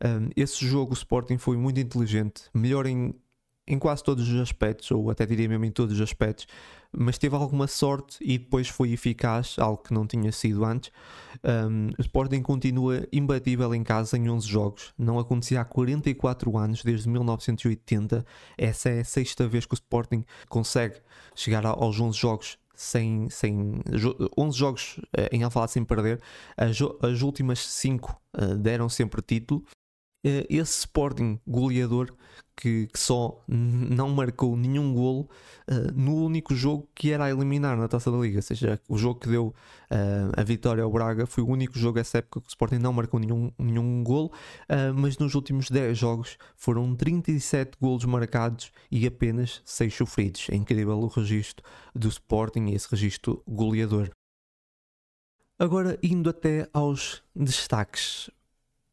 Um, 0.03 0.29
esse 0.35 0.65
jogo 0.65 0.91
o 0.91 0.95
Sporting 0.95 1.37
foi 1.37 1.57
muito 1.57 1.79
inteligente, 1.79 2.49
melhor 2.53 2.87
em 2.87 3.13
em 3.69 3.77
quase 3.77 4.03
todos 4.03 4.27
os 4.27 4.41
aspectos, 4.41 4.89
ou 4.91 5.09
até 5.11 5.25
diria 5.25 5.47
mesmo 5.47 5.65
em 5.65 5.71
todos 5.71 5.95
os 5.95 6.01
aspectos, 6.01 6.47
mas 6.91 7.17
teve 7.19 7.35
alguma 7.35 7.67
sorte 7.67 8.17
e 8.19 8.37
depois 8.37 8.67
foi 8.67 8.91
eficaz, 8.91 9.55
algo 9.59 9.83
que 9.83 9.93
não 9.93 10.07
tinha 10.07 10.31
sido 10.31 10.65
antes. 10.65 10.91
Um, 11.43 11.89
o 11.97 12.01
Sporting 12.01 12.41
continua 12.41 13.07
imbatível 13.13 13.73
em 13.75 13.83
casa 13.83 14.17
em 14.17 14.27
11 14.27 14.47
jogos, 14.47 14.93
não 14.97 15.19
acontecia 15.19 15.61
há 15.61 15.65
44 15.65 16.57
anos, 16.57 16.83
desde 16.83 17.07
1980. 17.07 18.25
Essa 18.57 18.89
é 18.89 19.01
a 19.01 19.05
sexta 19.05 19.47
vez 19.47 19.65
que 19.65 19.73
o 19.73 19.75
Sporting 19.75 20.25
consegue 20.49 20.95
chegar 21.35 21.65
aos 21.65 21.99
11 21.99 22.17
jogos 22.17 22.57
sem, 22.79 23.29
sem 23.29 23.81
11 24.37 24.57
jogos 24.57 24.97
uh, 25.17 25.27
em 25.31 25.43
Alvalade 25.43 25.73
sem 25.73 25.83
perder. 25.83 26.21
As, 26.55 26.77
as 27.01 27.21
últimas 27.21 27.59
5 27.59 28.11
uh, 28.11 28.41
eh, 28.41 28.55
deram 28.55 28.87
sempre 28.87 29.21
título. 29.21 29.63
Uh, 30.25 30.43
esse 30.49 30.79
Sporting 30.79 31.39
goleador 31.47 32.13
que, 32.59 32.87
que 32.87 32.99
só 32.99 33.41
não 33.47 34.09
marcou 34.09 34.57
nenhum 34.57 34.93
golo 34.93 35.29
uh, 35.71 35.93
no 35.95 36.25
único 36.25 36.53
jogo 36.53 36.89
que 36.93 37.09
era 37.11 37.23
a 37.23 37.29
eliminar 37.29 37.77
na 37.77 37.87
Taça 37.87 38.11
da 38.11 38.17
Liga, 38.17 38.39
ou 38.39 38.41
seja, 38.41 38.81
o 38.89 38.97
jogo 38.97 39.21
que 39.21 39.29
deu 39.29 39.47
uh, 39.47 40.33
a 40.35 40.43
vitória 40.43 40.83
ao 40.83 40.91
Braga 40.91 41.25
foi 41.25 41.41
o 41.41 41.47
único 41.47 41.79
jogo 41.79 41.99
essa 41.99 42.17
época 42.17 42.41
que 42.41 42.47
o 42.47 42.49
Sporting 42.49 42.79
não 42.79 42.91
marcou 42.91 43.17
nenhum, 43.17 43.49
nenhum 43.57 44.03
golo, 44.03 44.29
uh, 44.69 44.93
mas 44.93 45.17
nos 45.17 45.35
últimos 45.35 45.69
10 45.69 45.97
jogos 45.97 46.37
foram 46.57 46.93
37 46.93 47.77
golos 47.79 48.03
marcados 48.03 48.73
e 48.91 49.07
apenas 49.07 49.61
6 49.63 49.93
sofridos. 49.93 50.47
É 50.51 50.55
incrível 50.55 50.99
o 50.99 51.07
registro 51.07 51.63
do 51.95 52.09
Sporting 52.09 52.65
e 52.65 52.75
esse 52.75 52.89
registro 52.91 53.41
goleador. 53.47 54.09
Agora, 55.57 55.97
indo 56.03 56.29
até 56.29 56.67
aos 56.73 57.21
destaques. 57.33 58.29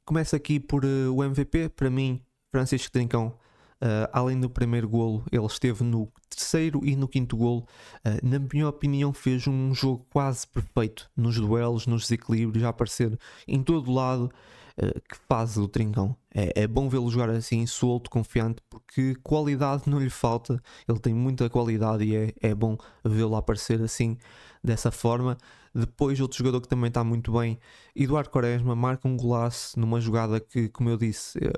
Começa 0.06 0.36
aqui 0.36 0.58
por 0.58 0.86
uh, 0.86 1.14
o 1.14 1.22
MVP, 1.22 1.68
para 1.68 1.90
mim, 1.90 2.22
Francisco 2.50 2.90
Trincão 2.90 3.36
Uh, 3.76 4.08
além 4.10 4.40
do 4.40 4.48
primeiro 4.48 4.88
golo, 4.88 5.22
ele 5.30 5.44
esteve 5.44 5.84
no 5.84 6.10
terceiro 6.30 6.80
e 6.82 6.96
no 6.96 7.06
quinto 7.06 7.36
golo. 7.36 7.66
Uh, 7.98 8.26
na 8.26 8.38
minha 8.38 8.68
opinião, 8.68 9.12
fez 9.12 9.46
um 9.46 9.74
jogo 9.74 10.06
quase 10.10 10.46
perfeito 10.46 11.10
nos 11.14 11.38
duelos, 11.38 11.86
nos 11.86 12.02
desequilíbrios, 12.02 12.64
a 12.64 12.70
aparecer 12.70 13.18
em 13.46 13.62
todo 13.62 13.92
lado. 13.92 14.30
Uh, 14.78 15.00
que 15.08 15.16
fase 15.26 15.58
do 15.58 15.66
Trincão. 15.66 16.14
É, 16.34 16.64
é 16.64 16.66
bom 16.66 16.86
vê-lo 16.86 17.10
jogar 17.10 17.30
assim, 17.30 17.64
solto, 17.64 18.10
confiante, 18.10 18.60
porque 18.68 19.14
qualidade 19.22 19.84
não 19.86 19.98
lhe 19.98 20.10
falta. 20.10 20.62
Ele 20.86 20.98
tem 20.98 21.14
muita 21.14 21.48
qualidade 21.48 22.04
e 22.04 22.14
é, 22.14 22.34
é 22.42 22.54
bom 22.54 22.76
vê-lo 23.02 23.36
aparecer 23.36 23.80
assim, 23.80 24.18
dessa 24.62 24.90
forma. 24.90 25.38
Depois, 25.76 26.18
outro 26.20 26.38
jogador 26.38 26.62
que 26.62 26.68
também 26.68 26.88
está 26.88 27.04
muito 27.04 27.30
bem, 27.32 27.58
Eduardo 27.94 28.30
Quaresma, 28.30 28.74
marca 28.74 29.06
um 29.06 29.14
golaço 29.14 29.78
numa 29.78 30.00
jogada 30.00 30.40
que, 30.40 30.70
como 30.70 30.88
eu 30.88 30.96
disse, 30.96 31.38
eh, 31.38 31.50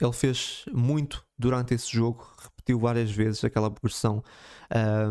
ele 0.00 0.12
fez 0.12 0.64
muito 0.72 1.26
durante 1.36 1.74
esse 1.74 1.90
jogo, 1.90 2.24
repetiu 2.40 2.78
várias 2.78 3.10
vezes 3.10 3.42
aquela 3.42 3.68
progressão, 3.68 4.22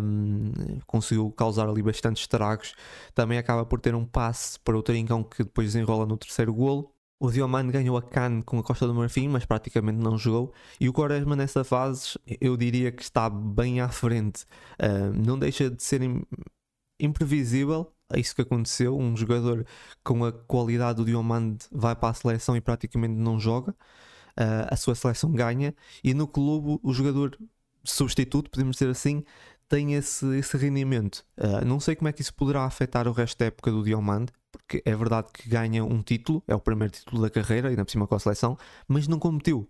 um, 0.02 0.80
conseguiu 0.88 1.30
causar 1.32 1.68
ali 1.68 1.84
bastantes 1.84 2.24
estragos. 2.24 2.74
Também 3.14 3.38
acaba 3.38 3.66
por 3.66 3.82
ter 3.82 3.94
um 3.96 4.06
passe 4.06 4.58
para 4.62 4.78
o 4.78 4.82
Trincão 4.82 5.24
que 5.24 5.44
depois 5.44 5.74
desenrola 5.74 6.06
no 6.06 6.18
terceiro 6.18 6.54
golo. 6.54 6.90
O 7.20 7.30
Dioman 7.32 7.68
ganhou 7.68 7.98
a 7.98 8.02
CAN 8.02 8.42
com 8.42 8.60
a 8.60 8.64
Costa 8.64 8.88
do 8.88 8.94
Marfim, 8.94 9.28
mas 9.28 9.46
praticamente 9.46 9.98
não 10.00 10.18
jogou. 10.18 10.54
E 10.80 10.88
o 10.88 10.94
Quaresma 10.94 11.36
nessa 11.36 11.66
fase, 11.66 12.18
eu 12.40 12.56
diria 12.56 12.94
que 12.94 13.04
está 13.04 13.30
bem 13.30 13.82
à 13.82 13.90
frente. 13.90 14.46
Uh, 14.80 15.14
não 15.14 15.38
deixa 15.38 15.70
de 15.70 15.84
ser 15.84 16.02
imprevisível, 17.00 17.92
é 18.14 18.20
isso 18.20 18.36
que 18.36 18.42
aconteceu. 18.42 18.98
Um 18.98 19.16
jogador 19.16 19.66
com 20.04 20.24
a 20.26 20.32
qualidade 20.32 20.98
do 20.98 21.06
Diomande 21.06 21.66
vai 21.72 21.96
para 21.96 22.10
a 22.10 22.14
seleção 22.14 22.56
e 22.56 22.62
praticamente 22.62 23.14
não 23.14 23.40
joga. 23.40 23.72
Uh, 23.72 24.66
a 24.70 24.76
sua 24.76 24.96
seleção 24.96 25.32
ganha. 25.32 25.76
E 26.04 26.14
no 26.14 26.28
clube, 26.28 26.80
o 26.82 26.94
jogador 26.94 27.38
substituto, 27.84 28.50
podemos 28.50 28.78
dizer 28.78 28.90
assim, 28.90 29.24
tem 29.68 29.94
esse, 29.94 30.26
esse 30.38 30.58
rendimento. 30.58 31.26
Uh, 31.38 31.66
não 31.66 31.80
sei 31.80 31.96
como 31.96 32.08
é 32.08 32.12
que 32.14 32.22
isso 32.22 32.34
poderá 32.34 32.64
afetar 32.64 33.08
o 33.08 33.12
resto 33.12 33.38
da 33.38 33.46
época 33.46 33.72
do 33.72 33.84
Diomande, 33.84 34.32
porque 34.52 34.82
é 34.86 34.96
verdade 34.96 35.28
que 35.34 35.50
ganha 35.50 35.84
um 35.84 36.02
título, 36.02 36.44
é 36.48 36.56
o 36.56 36.60
primeiro 36.60 36.94
título 36.94 37.22
da 37.22 37.30
carreira, 37.30 37.70
ainda 37.70 37.84
por 37.84 37.92
cima 37.92 38.08
com 38.08 38.16
a 38.16 38.20
seleção, 38.20 38.58
mas 38.88 39.08
não 39.08 39.20
competiu. 39.20 39.70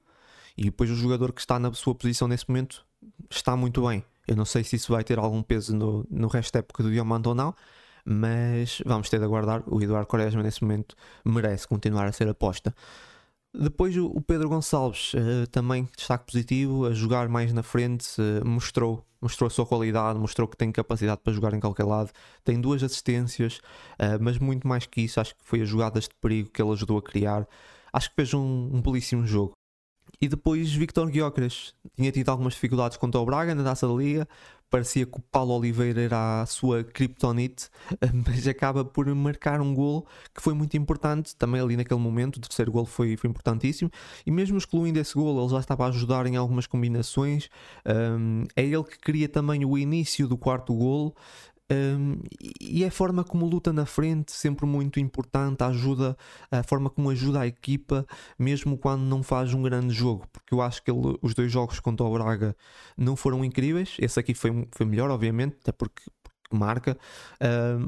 E 0.58 0.66
depois 0.66 0.90
o 0.90 0.96
jogador 0.96 1.34
que 1.34 1.42
está 1.42 1.58
na 1.58 1.74
sua 1.74 1.96
posição 1.96 2.28
nesse 2.28 2.48
momento 2.48 2.86
está 3.30 3.56
muito 3.56 3.88
bem. 3.88 4.04
Eu 4.28 4.36
não 4.36 4.46
sei 4.46 4.64
se 4.64 4.76
isso 4.76 4.92
vai 4.92 5.04
ter 5.04 5.20
algum 5.20 5.42
peso 5.42 5.76
no, 5.76 6.06
no 6.10 6.28
resto 6.28 6.54
da 6.54 6.60
época 6.60 6.84
do 6.84 6.92
Diamante 6.92 7.28
ou 7.28 7.36
não, 7.36 7.54
mas 8.06 8.82
vamos 8.86 9.10
ter 9.10 9.20
de 9.20 9.26
aguardar. 9.26 9.64
O 9.68 9.82
Eduardo 9.82 10.08
Quaresma, 10.08 10.44
nesse 10.44 10.62
momento, 10.64 10.96
merece 11.24 11.68
continuar 11.68 12.06
a 12.06 12.12
ser 12.12 12.28
aposta. 12.28 12.74
Depois 13.56 13.96
o 13.96 14.20
Pedro 14.20 14.50
Gonçalves, 14.50 15.14
uh, 15.14 15.46
também 15.52 15.88
destaque 15.96 16.26
positivo, 16.26 16.88
a 16.88 16.94
jogar 16.94 17.30
mais 17.30 17.54
na 17.54 17.62
frente, 17.62 18.10
uh, 18.20 18.44
mostrou, 18.44 19.06
mostrou 19.22 19.48
a 19.48 19.50
sua 19.52 19.64
qualidade, 19.64 20.18
mostrou 20.18 20.48
que 20.48 20.58
tem 20.58 20.72
capacidade 20.72 21.22
para 21.24 21.32
jogar 21.32 21.54
em 21.54 21.60
qualquer 21.60 21.84
lado, 21.84 22.12
tem 22.44 22.60
duas 22.60 22.82
assistências, 22.82 23.58
uh, 24.00 24.18
mas 24.20 24.40
muito 24.40 24.68
mais 24.68 24.88
que 24.88 25.02
isso, 25.02 25.20
acho 25.20 25.36
que 25.36 25.44
foi 25.44 25.62
as 25.62 25.70
jogadas 25.70 26.06
de 26.06 26.16
perigo 26.20 26.50
que 26.50 26.60
ele 26.60 26.72
ajudou 26.72 26.98
a 26.98 27.02
criar. 27.02 27.48
Acho 27.94 28.10
que 28.10 28.16
fez 28.16 28.34
um, 28.34 28.72
um 28.74 28.82
belíssimo 28.82 29.24
jogo. 29.28 29.54
E 30.22 30.28
depois 30.28 30.72
Victor 30.74 31.12
Gyökeres 31.12 31.74
tinha 31.96 32.12
tido 32.12 32.30
algumas 32.30 32.54
dificuldades 32.54 32.98
contra 32.98 33.20
o 33.20 33.26
Braga 33.26 33.54
na 33.54 33.64
taça 33.64 33.88
da 33.88 33.94
Liga. 33.94 34.28
Parecia 34.70 35.06
que 35.06 35.20
o 35.20 35.22
Paulo 35.22 35.54
Oliveira 35.54 36.02
era 36.02 36.42
a 36.42 36.46
sua 36.48 36.84
kryptonite, 36.84 37.70
mas 38.26 38.48
acaba 38.48 38.84
por 38.84 39.06
marcar 39.14 39.62
um 39.62 39.72
golo 39.72 40.04
que 40.34 40.42
foi 40.42 40.56
muito 40.56 40.76
importante 40.76 41.36
também 41.36 41.62
ali 41.62 41.78
naquele 41.78 42.00
momento. 42.00 42.38
O 42.38 42.40
terceiro 42.40 42.72
golo 42.72 42.88
foi, 42.88 43.16
foi 43.16 43.30
importantíssimo. 43.30 43.92
E 44.26 44.32
mesmo 44.32 44.58
excluindo 44.58 45.00
esse 45.00 45.14
golo, 45.14 45.44
ele 45.44 45.50
já 45.50 45.60
estava 45.60 45.86
a 45.86 45.90
ajudar 45.90 46.26
em 46.26 46.38
algumas 46.38 46.66
combinações. 46.66 47.50
Um, 47.86 48.46
é 48.56 48.64
ele 48.64 48.84
que 48.84 48.98
cria 48.98 49.30
também 49.30 49.64
o 49.64 49.78
início 49.78 50.28
do 50.28 50.36
quarto 50.36 50.74
golo. 50.74 51.14
Um, 51.74 52.20
e 52.62 52.84
é 52.84 52.88
a 52.88 52.92
forma 52.92 53.24
como 53.24 53.46
luta 53.46 53.74
na 53.74 53.86
frente, 53.86 54.32
sempre 54.32 54.66
muito 54.66 55.00
importante, 55.00 55.64
ajuda, 55.64 56.16
a 56.52 56.62
forma 56.64 56.90
como 56.90 57.10
ajuda 57.10 57.42
a 57.42 57.48
equipa, 57.48 58.06
mesmo 58.38 58.78
quando 58.78 59.02
não 59.02 59.24
faz 59.24 59.54
um 59.54 59.62
grande 59.62 59.94
jogo, 59.94 60.28
porque 60.32 60.54
eu 60.54 60.62
acho 60.62 60.84
que 60.84 60.92
ele, 60.92 61.18
os 61.22 61.34
dois 61.34 61.52
jogos 61.52 61.80
contra 61.80 62.06
o 62.06 62.14
Braga 62.14 62.56
não 62.98 63.16
foram 63.16 63.44
incríveis. 63.44 63.96
Esse 64.00 64.20
aqui 64.20 64.34
foi, 64.34 64.68
foi 64.72 64.86
melhor, 64.86 65.10
obviamente, 65.10 65.58
até 65.62 65.72
porque, 65.72 66.04
porque 66.22 66.56
marca, 66.56 66.98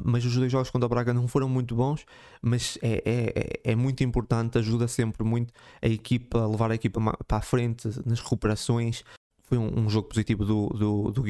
mas 0.03 0.25
os 0.25 0.35
dois 0.35 0.51
jogos 0.51 0.69
contra 0.69 0.85
o 0.85 0.89
Braga 0.89 1.13
não 1.13 1.27
foram 1.27 1.47
muito 1.47 1.75
bons. 1.75 2.05
Mas 2.41 2.77
é, 2.81 3.01
é, 3.05 3.71
é 3.71 3.75
muito 3.75 4.03
importante, 4.03 4.57
ajuda 4.57 4.87
sempre 4.87 5.23
muito 5.23 5.53
a 5.81 5.87
equipa, 5.87 6.41
a 6.41 6.47
levar 6.47 6.71
a 6.71 6.75
equipa 6.75 6.99
para 7.27 7.37
a 7.37 7.41
frente 7.41 7.87
nas 8.05 8.19
recuperações. 8.19 9.03
Foi 9.43 9.57
um, 9.57 9.81
um 9.81 9.89
jogo 9.89 10.07
positivo 10.07 10.43
do, 10.43 10.67
do, 10.69 11.11
do. 11.11 11.23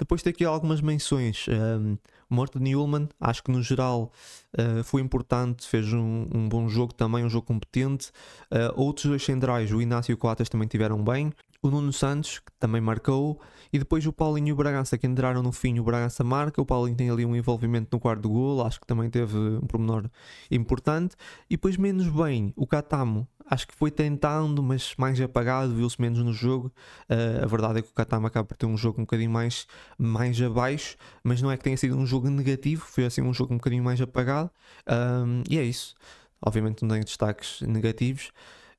Depois 0.00 0.22
tem 0.22 0.30
aqui 0.30 0.46
algumas 0.46 0.80
menções. 0.80 1.44
Um, 1.46 1.98
Morten 2.30 2.62
Newman, 2.62 3.06
acho 3.20 3.44
que 3.44 3.50
no 3.50 3.62
geral 3.62 4.10
uh, 4.58 4.82
foi 4.82 5.02
importante, 5.02 5.68
fez 5.68 5.92
um, 5.92 6.26
um, 6.34 6.48
bom 6.48 6.68
jogo 6.68 6.94
também, 6.94 7.22
um 7.22 7.28
jogo 7.28 7.46
competente. 7.46 8.08
Uh, 8.50 8.72
outros 8.80 9.04
dois 9.04 9.22
centrais, 9.22 9.70
o 9.70 9.82
Inácio 9.82 10.12
e 10.12 10.14
o 10.14 10.16
Coates 10.16 10.48
também 10.48 10.66
tiveram 10.66 11.04
bem. 11.04 11.30
O 11.62 11.68
Nuno 11.68 11.92
Santos, 11.92 12.38
que 12.38 12.50
também 12.58 12.80
marcou. 12.80 13.38
E 13.70 13.78
depois 13.78 14.06
o 14.06 14.12
Paulinho 14.12 14.48
e 14.48 14.52
o 14.52 14.56
Bragança, 14.56 14.96
que 14.96 15.06
entraram 15.06 15.42
no 15.42 15.52
fim. 15.52 15.78
O 15.78 15.84
Bragança 15.84 16.24
marca. 16.24 16.62
O 16.62 16.64
Paulinho 16.64 16.96
tem 16.96 17.10
ali 17.10 17.26
um 17.26 17.36
envolvimento 17.36 17.88
no 17.92 18.00
quarto 18.00 18.26
gol, 18.26 18.64
acho 18.64 18.80
que 18.80 18.86
também 18.86 19.10
teve 19.10 19.36
um 19.36 19.66
pormenor 19.66 20.08
importante. 20.50 21.14
E 21.50 21.56
depois, 21.56 21.76
menos 21.76 22.08
bem, 22.08 22.54
o 22.56 22.66
Catamo 22.66 23.28
acho 23.50 23.66
que 23.66 23.74
foi 23.74 23.90
tentando, 23.90 24.62
mas 24.62 24.94
mais 24.96 25.20
apagado, 25.20 25.74
viu-se 25.74 26.00
menos 26.00 26.20
no 26.20 26.32
jogo. 26.32 26.72
Uh, 27.10 27.42
a 27.42 27.46
verdade 27.46 27.80
é 27.80 27.82
que 27.82 27.90
o 27.90 27.92
Katama 27.92 28.28
acaba 28.28 28.46
por 28.46 28.56
ter 28.56 28.66
um 28.66 28.76
jogo 28.76 29.00
um 29.00 29.04
bocadinho 29.04 29.30
mais, 29.30 29.66
mais 29.98 30.40
abaixo, 30.40 30.96
mas 31.24 31.42
não 31.42 31.50
é 31.50 31.56
que 31.56 31.64
tenha 31.64 31.76
sido 31.76 31.96
um 31.96 32.06
jogo 32.06 32.30
negativo, 32.30 32.86
foi 32.86 33.04
assim 33.04 33.20
um 33.22 33.34
jogo 33.34 33.52
um 33.52 33.56
bocadinho 33.56 33.82
mais 33.82 34.00
apagado. 34.00 34.50
Um, 34.88 35.42
e 35.50 35.58
é 35.58 35.64
isso. 35.64 35.96
Obviamente 36.40 36.82
não 36.82 36.90
tenho 36.90 37.04
destaques 37.04 37.60
negativos. 37.62 38.30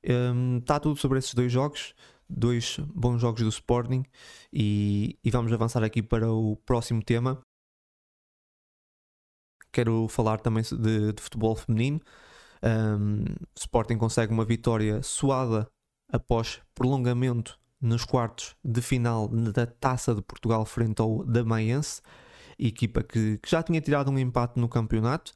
Um, 0.08 0.56
está 0.58 0.80
tudo 0.80 0.98
sobre 0.98 1.18
esses 1.18 1.34
dois 1.34 1.52
jogos, 1.52 1.94
dois 2.28 2.78
bons 2.94 3.20
jogos 3.20 3.42
do 3.42 3.48
Sporting, 3.50 4.04
e, 4.52 5.18
e 5.22 5.30
vamos 5.30 5.52
avançar 5.52 5.84
aqui 5.84 6.02
para 6.02 6.32
o 6.32 6.56
próximo 6.64 7.02
tema. 7.02 7.38
Quero 9.70 10.08
falar 10.08 10.40
também 10.40 10.62
de, 10.62 11.12
de 11.12 11.22
futebol 11.22 11.54
feminino. 11.56 12.00
Um, 12.62 13.24
Sporting 13.56 13.96
consegue 13.96 14.32
uma 14.32 14.44
vitória 14.44 15.02
suada 15.02 15.68
após 16.12 16.60
prolongamento 16.74 17.58
nos 17.80 18.04
quartos 18.04 18.54
de 18.64 18.80
final 18.80 19.28
da 19.28 19.66
Taça 19.66 20.14
de 20.14 20.22
Portugal 20.22 20.64
frente 20.64 21.02
ao 21.02 21.24
Damaense, 21.24 22.00
equipa 22.58 23.02
que, 23.02 23.38
que 23.38 23.50
já 23.50 23.62
tinha 23.62 23.80
tirado 23.80 24.10
um 24.10 24.18
empate 24.18 24.60
no 24.60 24.68
campeonato. 24.68 25.32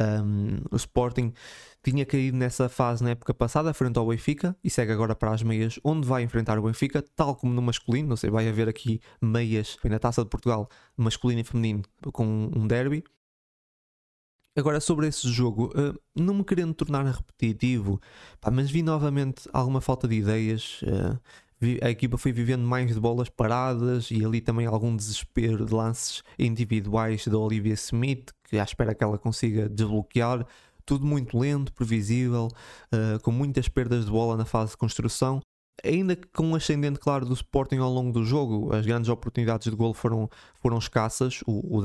Um, 0.00 0.62
o 0.70 0.76
Sporting 0.76 1.34
tinha 1.82 2.06
caído 2.06 2.36
nessa 2.36 2.68
fase 2.68 3.04
na 3.04 3.10
época 3.10 3.34
passada 3.34 3.74
frente 3.74 3.98
ao 3.98 4.06
Benfica 4.06 4.56
e 4.64 4.70
segue 4.70 4.92
agora 4.92 5.14
para 5.14 5.32
as 5.32 5.42
meias, 5.42 5.78
onde 5.84 6.06
vai 6.08 6.22
enfrentar 6.22 6.58
o 6.58 6.62
Benfica, 6.62 7.04
tal 7.14 7.36
como 7.36 7.52
no 7.52 7.60
masculino. 7.60 8.08
Não 8.08 8.16
sei, 8.16 8.30
vai 8.30 8.48
haver 8.48 8.68
aqui 8.68 9.00
meias 9.20 9.76
na 9.84 9.98
Taça 9.98 10.22
de 10.22 10.30
Portugal, 10.30 10.68
masculino 10.96 11.40
e 11.40 11.44
feminino, 11.44 11.82
com 12.12 12.50
um 12.56 12.66
derby. 12.66 13.04
Agora, 14.54 14.80
sobre 14.80 15.06
esse 15.06 15.28
jogo, 15.28 15.72
uh, 15.74 15.98
não 16.14 16.34
me 16.34 16.44
querendo 16.44 16.74
tornar 16.74 17.06
repetitivo, 17.06 17.98
pá, 18.38 18.50
mas 18.50 18.70
vi 18.70 18.82
novamente 18.82 19.48
alguma 19.50 19.80
falta 19.80 20.06
de 20.06 20.16
ideias. 20.16 20.82
Uh, 20.82 21.18
vi, 21.58 21.78
a 21.82 21.88
equipa 21.88 22.18
foi 22.18 22.32
vivendo 22.32 22.62
mais 22.62 22.92
de 22.92 23.00
bolas 23.00 23.30
paradas 23.30 24.10
e 24.10 24.22
ali 24.22 24.42
também 24.42 24.66
algum 24.66 24.94
desespero 24.94 25.64
de 25.64 25.72
lances 25.72 26.22
individuais 26.38 27.26
da 27.26 27.38
Olivia 27.38 27.72
Smith, 27.72 28.30
que 28.44 28.58
à 28.58 28.62
espera 28.62 28.94
que 28.94 29.02
ela 29.02 29.16
consiga 29.16 29.70
desbloquear. 29.70 30.46
Tudo 30.84 31.06
muito 31.06 31.38
lento, 31.38 31.72
previsível, 31.72 32.48
uh, 32.92 33.18
com 33.22 33.30
muitas 33.30 33.68
perdas 33.68 34.04
de 34.04 34.10
bola 34.10 34.36
na 34.36 34.44
fase 34.44 34.72
de 34.72 34.76
construção 34.76 35.40
ainda 35.84 36.16
que 36.16 36.26
com 36.28 36.48
um 36.48 36.54
ascendente 36.54 36.98
claro 36.98 37.26
do 37.26 37.34
Sporting 37.34 37.78
ao 37.78 37.90
longo 37.90 38.12
do 38.12 38.24
jogo, 38.24 38.74
as 38.74 38.86
grandes 38.86 39.08
oportunidades 39.08 39.70
de 39.70 39.76
gol 39.76 39.92
foram, 39.94 40.28
foram 40.60 40.78
escassas. 40.78 41.42
O, 41.46 41.78
o 41.78 41.82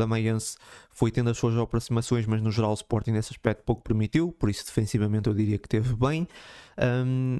foi 0.91 1.11
tendo 1.11 1.29
as 1.29 1.37
suas 1.37 1.57
aproximações, 1.57 2.25
mas 2.25 2.41
no 2.41 2.51
geral 2.51 2.71
o 2.71 2.75
Sporting 2.75 3.11
nesse 3.11 3.33
aspecto 3.33 3.63
pouco 3.63 3.81
permitiu, 3.81 4.31
por 4.31 4.49
isso 4.49 4.65
defensivamente 4.65 5.27
eu 5.27 5.33
diria 5.33 5.57
que 5.57 5.67
teve 5.67 5.95
bem. 5.95 6.27
Um, 6.77 7.39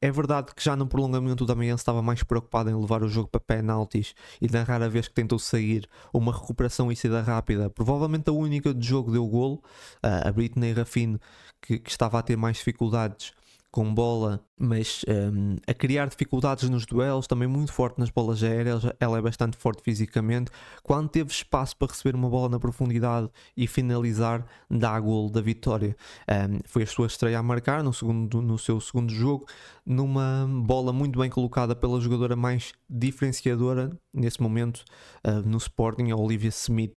é 0.00 0.10
verdade 0.10 0.54
que 0.54 0.62
já 0.62 0.76
no 0.76 0.86
prolongamento 0.86 1.44
o 1.44 1.46
Damaense 1.46 1.80
estava 1.80 2.02
mais 2.02 2.22
preocupado 2.22 2.68
em 2.68 2.74
levar 2.74 3.02
o 3.02 3.08
jogo 3.08 3.28
para 3.28 3.40
penaltis 3.40 4.14
e 4.40 4.46
na 4.46 4.62
rara 4.62 4.90
vez 4.90 5.08
que 5.08 5.14
tentou 5.14 5.38
sair 5.38 5.88
uma 6.12 6.32
recuperação 6.32 6.92
e 6.92 6.96
saída 6.96 7.22
rápida, 7.22 7.70
provavelmente 7.70 8.28
a 8.28 8.32
única 8.32 8.74
de 8.74 8.86
jogo 8.86 9.10
deu 9.10 9.26
golo, 9.26 9.62
a 10.02 10.30
Britney 10.30 10.74
Rafine 10.74 11.18
que, 11.62 11.78
que 11.78 11.90
estava 11.90 12.18
a 12.18 12.22
ter 12.22 12.36
mais 12.36 12.58
dificuldades 12.58 13.32
com 13.76 13.92
bola, 13.92 14.40
mas 14.58 15.04
um, 15.06 15.56
a 15.66 15.74
criar 15.74 16.08
dificuldades 16.08 16.66
nos 16.70 16.86
duelos, 16.86 17.26
também 17.26 17.46
muito 17.46 17.70
forte 17.74 17.98
nas 17.98 18.08
bolas 18.08 18.42
aéreas, 18.42 18.84
ela 18.98 19.18
é 19.18 19.20
bastante 19.20 19.54
forte 19.54 19.82
fisicamente. 19.82 20.50
Quando 20.82 21.10
teve 21.10 21.30
espaço 21.30 21.76
para 21.76 21.88
receber 21.88 22.16
uma 22.16 22.30
bola 22.30 22.48
na 22.48 22.58
profundidade 22.58 23.28
e 23.54 23.66
finalizar, 23.66 24.46
dá 24.70 24.98
gol 24.98 25.28
da 25.28 25.42
vitória. 25.42 25.94
Um, 26.26 26.60
foi 26.64 26.84
a 26.84 26.86
sua 26.86 27.06
estreia 27.06 27.38
a 27.38 27.42
marcar 27.42 27.82
no, 27.82 27.92
segundo, 27.92 28.40
no 28.40 28.58
seu 28.58 28.80
segundo 28.80 29.12
jogo, 29.12 29.44
numa 29.84 30.48
bola 30.64 30.90
muito 30.90 31.18
bem 31.18 31.28
colocada 31.28 31.76
pela 31.76 32.00
jogadora 32.00 32.34
mais 32.34 32.72
diferenciadora 32.88 33.90
nesse 34.14 34.40
momento 34.40 34.86
uh, 35.22 35.46
no 35.46 35.58
Sporting, 35.58 36.10
a 36.10 36.16
Olivia 36.16 36.48
Smith. 36.48 36.92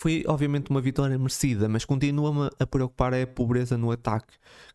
Foi 0.00 0.24
obviamente 0.26 0.70
uma 0.70 0.80
vitória 0.80 1.18
merecida, 1.18 1.68
mas 1.68 1.84
continua-me 1.84 2.48
a 2.58 2.66
preocupar 2.66 3.12
é 3.12 3.20
a 3.20 3.26
pobreza 3.26 3.76
no 3.76 3.90
ataque, 3.90 4.32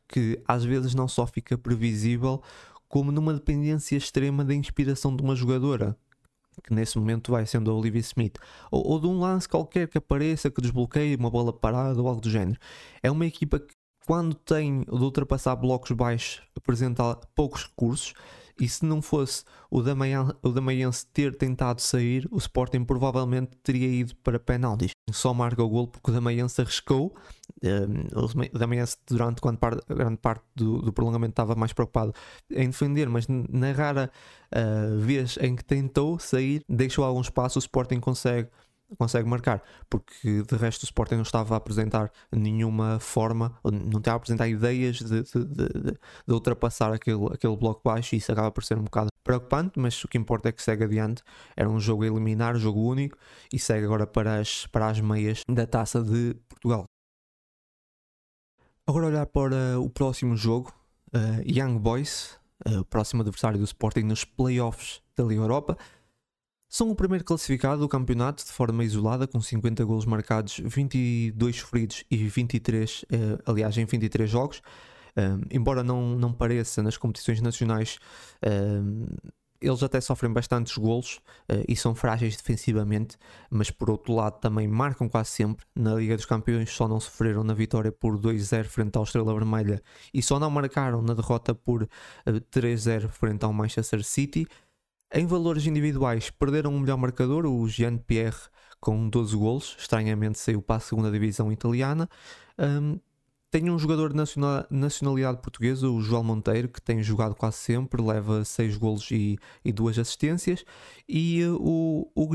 que 0.08 0.40
às 0.48 0.64
vezes 0.64 0.94
não 0.94 1.08
só 1.08 1.26
fica 1.26 1.58
previsível, 1.58 2.44
como 2.88 3.12
numa 3.12 3.34
dependência 3.34 3.98
extrema 3.98 4.46
da 4.46 4.54
inspiração 4.54 5.16
de 5.16 5.24
uma 5.24 5.36
jogadora, 5.36 5.98
que 6.64 6.72
nesse 6.72 7.00
momento 7.00 7.32
vai 7.32 7.44
sendo 7.48 7.72
a 7.72 7.74
Olivia 7.74 8.02
Smith, 8.02 8.38
ou, 8.70 8.88
ou, 8.88 9.00
de 9.00 9.08
um 9.08 9.20
lance 9.20 9.50
qualquer 9.50 9.88
que 9.88 9.98
apareça, 9.98 10.52
que 10.52 10.62
desbloqueie 10.62 11.16
uma 11.16 11.32
bola 11.32 11.52
parada 11.52 12.00
ou 12.00 12.08
algo 12.08 12.22
do 12.22 12.30
género. 12.30 12.60
É 13.02 13.10
uma 13.10 13.26
equipa 13.26 13.58
que, 13.58 13.74
quando 14.06 14.36
tem 14.36 14.82
de 14.82 14.92
ultrapassar 14.92 15.56
blocos 15.56 15.90
baixos, 15.90 16.44
apresenta 16.56 17.16
poucos 17.34 17.64
recursos 17.64 18.14
e 18.60 18.70
se 18.70 18.86
não 18.86 19.02
fosse 19.02 19.44
o 19.70 19.82
Damayense 19.82 21.06
ter 21.08 21.36
tentado 21.36 21.82
sair, 21.82 22.28
o 22.32 22.38
Sporting 22.38 22.86
provavelmente 22.86 23.52
teria 23.62 23.88
ido 23.88 24.16
para 24.18 24.40
penaltis. 24.40 24.92
Só 25.12 25.34
marca 25.34 25.62
o 25.62 25.70
gol 25.70 25.88
porque 25.88 26.10
o 26.10 26.14
Damayense 26.14 26.62
arriscou. 26.62 27.14
Um, 27.62 28.54
o 28.54 28.58
Damayense, 28.58 28.98
durante 29.08 29.42
grande 29.42 30.18
parte 30.18 30.44
do, 30.56 30.82
do, 30.82 30.94
prolongamento, 30.94 31.34
estava 31.34 31.56
mais 31.56 31.74
preocupado 31.74 32.14
em 32.50 32.70
defender, 32.70 33.10
mas 33.10 33.28
na 33.28 33.72
rara 33.74 34.10
uh, 34.54 35.00
vez 35.00 35.38
em 35.42 35.56
que 35.56 35.64
tentou 35.64 36.18
sair, 36.18 36.64
deixou 36.70 37.04
algum 37.04 37.22
espaço. 37.22 37.60
O 37.60 37.62
Sporting 37.62 38.00
consegue 38.00 38.50
consegue 38.98 39.28
marcar, 39.28 39.64
porque 39.90 40.44
de 40.44 40.56
resto 40.56 40.84
o 40.84 40.86
Sporting 40.86 41.16
não 41.16 41.24
estava 41.24 41.56
a 41.56 41.58
apresentar 41.58 42.12
nenhuma 42.32 43.00
forma, 43.00 43.58
não 43.64 44.00
estava 44.00 44.16
a 44.16 44.18
apresentar 44.18 44.48
ideias 44.48 44.98
de, 44.98 45.24
de, 45.24 45.46
de, 45.46 45.92
de, 46.28 46.34
ultrapassar 46.34 46.94
aquele, 46.94 47.26
aquele 47.34 47.56
bloco 47.56 47.82
baixo 47.84 48.16
e 48.16 48.20
isso 48.20 48.32
acaba 48.32 48.52
por 48.52 48.64
ser 48.64 48.78
um 48.78 48.84
bocado 48.84 49.10
preocupante, 49.24 49.80
mas 49.80 50.02
o 50.04 50.08
que 50.08 50.18
importa 50.18 50.50
é 50.50 50.52
que 50.52 50.62
segue 50.62 50.84
adiante. 50.84 51.24
Era 51.58 51.70
um 51.70 51.80
jogo 51.80 52.04
a 52.04 52.08
eliminar, 52.08 52.56
jogo 52.58 52.82
único 52.82 53.18
e 53.52 53.58
segue 53.58 53.86
agora 53.86 54.06
para 54.06 54.40
as, 54.40 54.68
para 54.68 54.88
as 54.88 55.02
meias 55.02 55.42
da 55.50 55.66
taça 55.66 56.02
de 56.02 56.36
Portugal. 56.48 56.86
Agora 58.88 59.08
olhar 59.08 59.26
para 59.26 59.80
o 59.80 59.90
próximo 59.90 60.38
jogo, 60.38 60.72
uh, 61.08 61.42
Young 61.44 61.80
Boys, 61.80 62.38
uh, 62.70 62.82
o 62.82 62.86
próximo 62.86 63.24
adversário 63.24 63.58
do 63.58 63.66
Sporting 63.66 64.04
nos 64.04 64.24
playoffs 64.24 65.02
da 65.18 65.24
Liga 65.24 65.42
Europa. 65.42 65.76
São 66.76 66.92
o 66.92 66.96
primeiro 66.96 67.24
classificado 67.24 67.80
do 67.80 67.88
campeonato 67.88 68.44
de 68.44 68.52
forma 68.52 68.84
isolada, 68.84 69.26
com 69.26 69.40
50 69.40 69.86
golos 69.86 70.06
marcados, 70.06 70.60
22 70.60 71.56
sofridos 71.56 72.04
e 72.12 72.18
23, 72.18 73.06
eh, 73.10 73.42
aliás, 73.46 73.78
em 73.78 73.86
23 73.86 74.30
jogos. 74.30 74.62
embora 75.50 75.82
não, 75.82 76.18
não 76.18 76.34
pareça 76.34 76.84
nas 76.84 76.98
competições 76.98 77.40
nacionais, 77.40 77.98
eles 79.62 79.82
até 79.82 80.02
sofrem 80.02 80.34
bastantes 80.34 80.78
golos 80.78 81.22
e 81.66 81.78
são 81.78 81.96
frágeis 81.96 82.36
defensivamente, 82.36 83.18
mas 83.50 83.72
por 83.72 83.90
outro 83.90 84.14
lado 84.14 84.40
também 84.42 84.68
marcam 84.68 85.08
quase 85.08 85.30
sempre. 85.30 85.66
Na 85.74 85.96
Liga 85.96 86.18
dos 86.18 86.26
Campeões 86.26 86.70
só 86.70 86.90
não 86.90 87.00
sofreram 87.00 87.44
na 87.44 87.54
vitória 87.54 87.92
por 87.92 88.20
2-0 88.20 88.66
frente 88.66 88.98
ao 88.98 89.04
Estrela 89.04 89.34
Vermelha 89.34 89.82
e 90.14 90.22
só 90.22 90.38
não 90.40 90.50
marcaram 90.50 91.02
na 91.02 91.14
derrota 91.14 91.56
por 91.56 91.84
uh, 91.84 91.88
3-0 92.52 93.08
frente 93.08 93.46
ao 93.46 93.54
Manchester 93.54 94.04
City. 94.04 94.46
Em 95.18 95.26
valores 95.26 95.66
individuais, 95.66 96.30
perderam 96.30 96.76
o 96.76 96.80
melhor 96.82 96.98
marcador, 96.98 97.46
o 97.46 97.66
Jean-Pierre, 97.70 98.36
com 98.82 99.08
12 99.08 99.38
golos. 99.38 99.78
Estranhamente 99.80 100.38
saiu 100.38 100.62
para 100.62 100.76
a 100.76 100.80
segunda 100.82 101.10
divisão 101.10 101.50
italiana. 101.54 102.10
Um, 102.60 103.00
tem 103.50 103.72
um 103.72 103.80
jogador 103.80 104.12
de 104.12 104.18
nacionalidade 104.70 105.42
portuguesa, 105.42 105.88
o 105.88 106.02
João 106.02 106.22
Monteiro, 106.22 106.68
que 106.68 106.82
tem 106.82 107.02
jogado 107.02 107.34
quase 107.34 107.56
sempre, 107.56 108.02
leva 108.02 108.44
6 108.44 108.76
golos 108.76 109.10
e, 109.10 109.40
e 109.64 109.72
2 109.72 110.00
assistências. 110.00 110.66
E 111.08 111.46
uh, 111.46 111.56
o, 111.62 112.12
o 112.14 112.30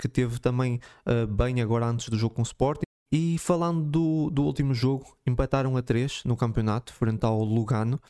que 0.00 0.08
teve 0.08 0.38
também 0.38 0.78
uh, 1.08 1.26
bem 1.26 1.60
agora 1.60 1.86
antes 1.86 2.08
do 2.08 2.16
jogo 2.16 2.36
com 2.36 2.42
o 2.42 2.44
Sporting. 2.44 2.86
E 3.10 3.36
falando 3.38 3.82
do, 3.82 4.30
do 4.30 4.44
último 4.44 4.74
jogo, 4.74 5.16
empataram 5.26 5.76
a 5.76 5.82
3 5.82 6.22
no 6.24 6.36
campeonato, 6.36 6.92
frente 6.92 7.24
ao 7.24 7.42
Lugano. 7.42 8.00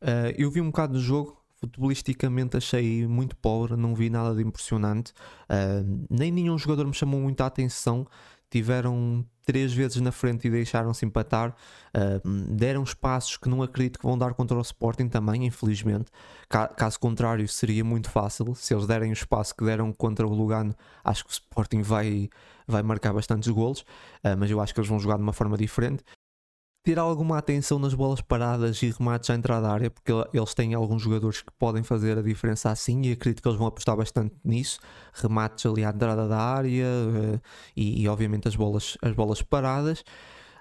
Uh, 0.00 0.30
eu 0.38 0.52
vi 0.52 0.60
um 0.60 0.66
bocado 0.66 0.92
do 0.92 1.00
jogo, 1.00 1.39
futebolisticamente 1.60 2.56
achei 2.56 3.06
muito 3.06 3.36
pobre, 3.36 3.76
não 3.76 3.94
vi 3.94 4.08
nada 4.08 4.34
de 4.34 4.42
impressionante. 4.42 5.12
Uh, 5.48 6.06
nem 6.08 6.32
nenhum 6.32 6.58
jogador 6.58 6.86
me 6.86 6.94
chamou 6.94 7.20
muita 7.20 7.46
atenção. 7.46 8.06
Tiveram 8.50 9.24
três 9.46 9.72
vezes 9.72 10.00
na 10.00 10.10
frente 10.10 10.48
e 10.48 10.50
deixaram-se 10.50 11.04
empatar. 11.04 11.54
Uh, 11.94 12.28
deram 12.54 12.82
espaços 12.82 13.36
que 13.36 13.48
não 13.48 13.62
acredito 13.62 13.98
que 13.98 14.04
vão 14.04 14.18
dar 14.18 14.34
contra 14.34 14.56
o 14.56 14.60
Sporting 14.60 15.08
também, 15.08 15.46
infelizmente. 15.46 16.10
Caso 16.48 16.98
contrário, 16.98 17.46
seria 17.46 17.84
muito 17.84 18.10
fácil. 18.10 18.54
Se 18.54 18.74
eles 18.74 18.86
derem 18.86 19.10
o 19.10 19.12
espaço 19.12 19.54
que 19.54 19.64
deram 19.64 19.92
contra 19.92 20.26
o 20.26 20.34
Lugano, 20.34 20.74
acho 21.04 21.24
que 21.24 21.30
o 21.30 21.32
Sporting 21.32 21.82
vai, 21.82 22.28
vai 22.66 22.82
marcar 22.82 23.12
bastantes 23.12 23.48
golos. 23.50 23.80
Uh, 24.24 24.36
mas 24.38 24.50
eu 24.50 24.60
acho 24.60 24.74
que 24.74 24.80
eles 24.80 24.88
vão 24.88 24.98
jogar 24.98 25.16
de 25.16 25.22
uma 25.22 25.32
forma 25.32 25.56
diferente 25.56 26.02
ter 26.82 26.98
alguma 26.98 27.38
atenção 27.38 27.78
nas 27.78 27.92
bolas 27.92 28.20
paradas 28.20 28.82
e 28.82 28.90
remates 28.90 29.28
à 29.28 29.34
entrada 29.34 29.66
da 29.66 29.72
área, 29.72 29.90
porque 29.90 30.12
eles 30.32 30.54
têm 30.54 30.72
alguns 30.74 31.02
jogadores 31.02 31.42
que 31.42 31.52
podem 31.58 31.82
fazer 31.82 32.16
a 32.16 32.22
diferença 32.22 32.70
assim 32.70 33.02
e 33.02 33.12
acredito 33.12 33.42
que 33.42 33.48
eles 33.48 33.58
vão 33.58 33.66
apostar 33.66 33.96
bastante 33.96 34.34
nisso. 34.42 34.80
Remates 35.12 35.66
ali 35.66 35.84
à 35.84 35.90
entrada 35.90 36.26
da 36.26 36.38
área 36.38 36.86
uh, 36.86 37.40
e, 37.76 38.02
e, 38.02 38.08
obviamente 38.08 38.48
as 38.48 38.56
bolas, 38.56 38.96
as 39.02 39.12
bolas 39.12 39.42
paradas. 39.42 40.02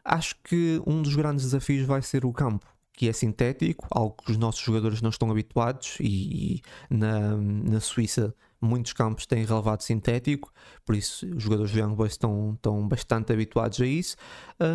Acho 0.04 0.36
que 0.44 0.82
um 0.86 1.02
dos 1.02 1.16
grandes 1.16 1.46
desafios 1.46 1.86
vai 1.86 2.02
ser 2.02 2.26
o 2.26 2.34
campo, 2.34 2.66
que 2.94 3.08
é 3.08 3.14
sintético, 3.14 3.88
algo 3.90 4.16
que 4.24 4.32
os 4.32 4.38
nossos 4.38 4.62
jogadores 4.62 5.02
não 5.02 5.10
estão 5.10 5.32
habituados 5.32 5.98
e, 6.02 6.58
e 6.58 6.62
na, 6.90 7.38
na 7.38 7.80
Suíça 7.80 8.36
muitos 8.62 8.94
campos 8.94 9.26
têm 9.26 9.46
relevado 9.46 9.82
sintético, 9.82 10.52
por 10.86 10.96
isso 10.96 11.26
os 11.36 11.44
jogadores 11.44 11.72
do 11.72 11.80
Young 11.80 11.96
Boys 11.96 12.14
estão, 12.14 12.54
estão 12.56 12.88
bastante 12.88 13.32
habituados 13.32 13.80
a 13.80 13.86
isso, 13.86 14.18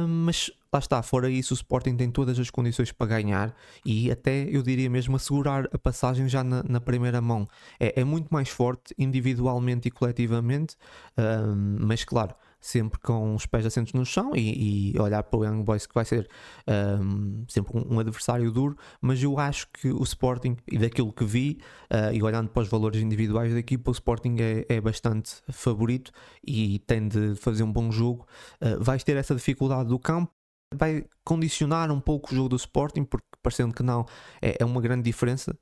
mas 0.08 0.50
lá 0.74 0.78
está, 0.80 1.02
fora 1.02 1.30
isso 1.30 1.54
o 1.54 1.56
Sporting 1.56 1.96
tem 1.96 2.10
todas 2.10 2.38
as 2.38 2.50
condições 2.50 2.90
para 2.90 3.06
ganhar 3.06 3.54
e 3.84 4.10
até 4.10 4.48
eu 4.50 4.62
diria 4.62 4.90
mesmo 4.90 5.14
assegurar 5.16 5.68
a 5.72 5.78
passagem 5.78 6.28
já 6.28 6.42
na, 6.42 6.64
na 6.68 6.80
primeira 6.80 7.20
mão. 7.20 7.46
É, 7.78 8.00
é, 8.00 8.04
muito 8.04 8.28
mais 8.30 8.48
forte 8.48 8.94
individualmente 8.98 9.88
e 9.88 9.90
coletivamente, 9.90 10.74
uh, 11.16 11.54
mas 11.78 12.04
claro, 12.04 12.34
sempre 12.64 12.98
com 12.98 13.34
os 13.34 13.44
pés 13.44 13.66
assentos 13.66 13.92
no 13.92 14.06
chão 14.06 14.32
e, 14.34 14.94
e, 14.96 14.98
olhar 14.98 15.22
para 15.22 15.38
o 15.38 15.44
Young 15.44 15.62
Boys 15.62 15.86
que 15.86 15.94
vai 15.94 16.04
ser 16.04 16.26
um, 16.66 17.44
sempre 17.46 17.76
um, 17.76 17.96
um, 17.96 18.00
adversário 18.00 18.50
duro, 18.50 18.74
mas 19.02 19.22
eu 19.22 19.38
acho 19.38 19.68
que 19.70 19.92
o 19.92 20.02
Sporting, 20.02 20.56
e 20.66 20.78
daquilo 20.78 21.12
que 21.12 21.24
vi, 21.24 21.60
uh, 21.92 22.12
e 22.12 22.22
olhando 22.22 22.48
para 22.48 22.62
os 22.62 22.68
valores 22.68 23.02
individuais 23.02 23.52
da 23.52 23.58
equipa, 23.58 23.90
o 23.90 23.92
Sporting 23.92 24.36
é, 24.40 24.64
é 24.66 24.80
bastante 24.80 25.42
favorito 25.50 26.10
e 26.42 26.78
tem 26.80 27.06
de 27.06 27.34
fazer 27.36 27.62
um 27.62 27.70
bom 27.70 27.92
jogo. 27.92 28.26
Uh, 28.60 28.82
vais 28.82 29.04
ter 29.04 29.16
essa 29.16 29.34
dificuldade 29.34 29.90
do 29.90 29.98
campo, 29.98 30.32
vai 30.74 31.04
condicionar 31.24 31.90
um 31.90 32.00
pouco 32.00 32.32
o 32.32 32.36
jogo 32.36 32.50
do 32.50 32.56
Sporting, 32.56 33.04
porque 33.04 33.26
parecendo 33.42 33.74
que 33.74 33.82
não, 33.82 34.06
é, 34.40 34.56
é 34.58 34.64
uma 34.64 34.80
grande 34.80 35.02
diferença 35.02 35.56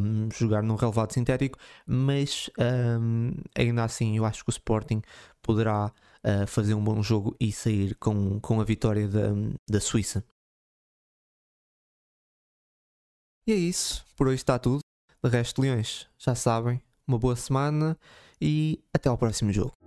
um, 0.00 0.28
jogar 0.30 0.62
num 0.62 0.76
relevado 0.76 1.12
sintético, 1.12 1.58
mas 1.86 2.50
um, 3.00 3.32
ainda 3.56 3.84
assim 3.84 4.16
eu 4.16 4.24
acho 4.24 4.44
que 4.44 4.50
o 4.50 4.52
Sporting 4.52 5.02
poderá 5.42 5.86
uh, 6.24 6.46
fazer 6.46 6.74
um 6.74 6.84
bom 6.84 7.02
jogo 7.02 7.34
e 7.40 7.50
sair 7.50 7.94
com, 7.96 8.38
com 8.40 8.60
a 8.60 8.64
vitória 8.64 9.08
da, 9.08 9.30
da 9.68 9.80
Suíça. 9.80 10.24
E 13.46 13.52
é 13.52 13.56
isso, 13.56 14.04
por 14.16 14.28
hoje 14.28 14.36
está 14.36 14.58
tudo. 14.58 14.80
De 15.22 15.30
resto, 15.30 15.60
Leões, 15.60 16.08
já 16.18 16.34
sabem, 16.34 16.80
uma 17.06 17.18
boa 17.18 17.36
semana 17.36 17.98
e 18.40 18.82
até 18.94 19.08
ao 19.08 19.18
próximo 19.18 19.52
jogo. 19.52 19.79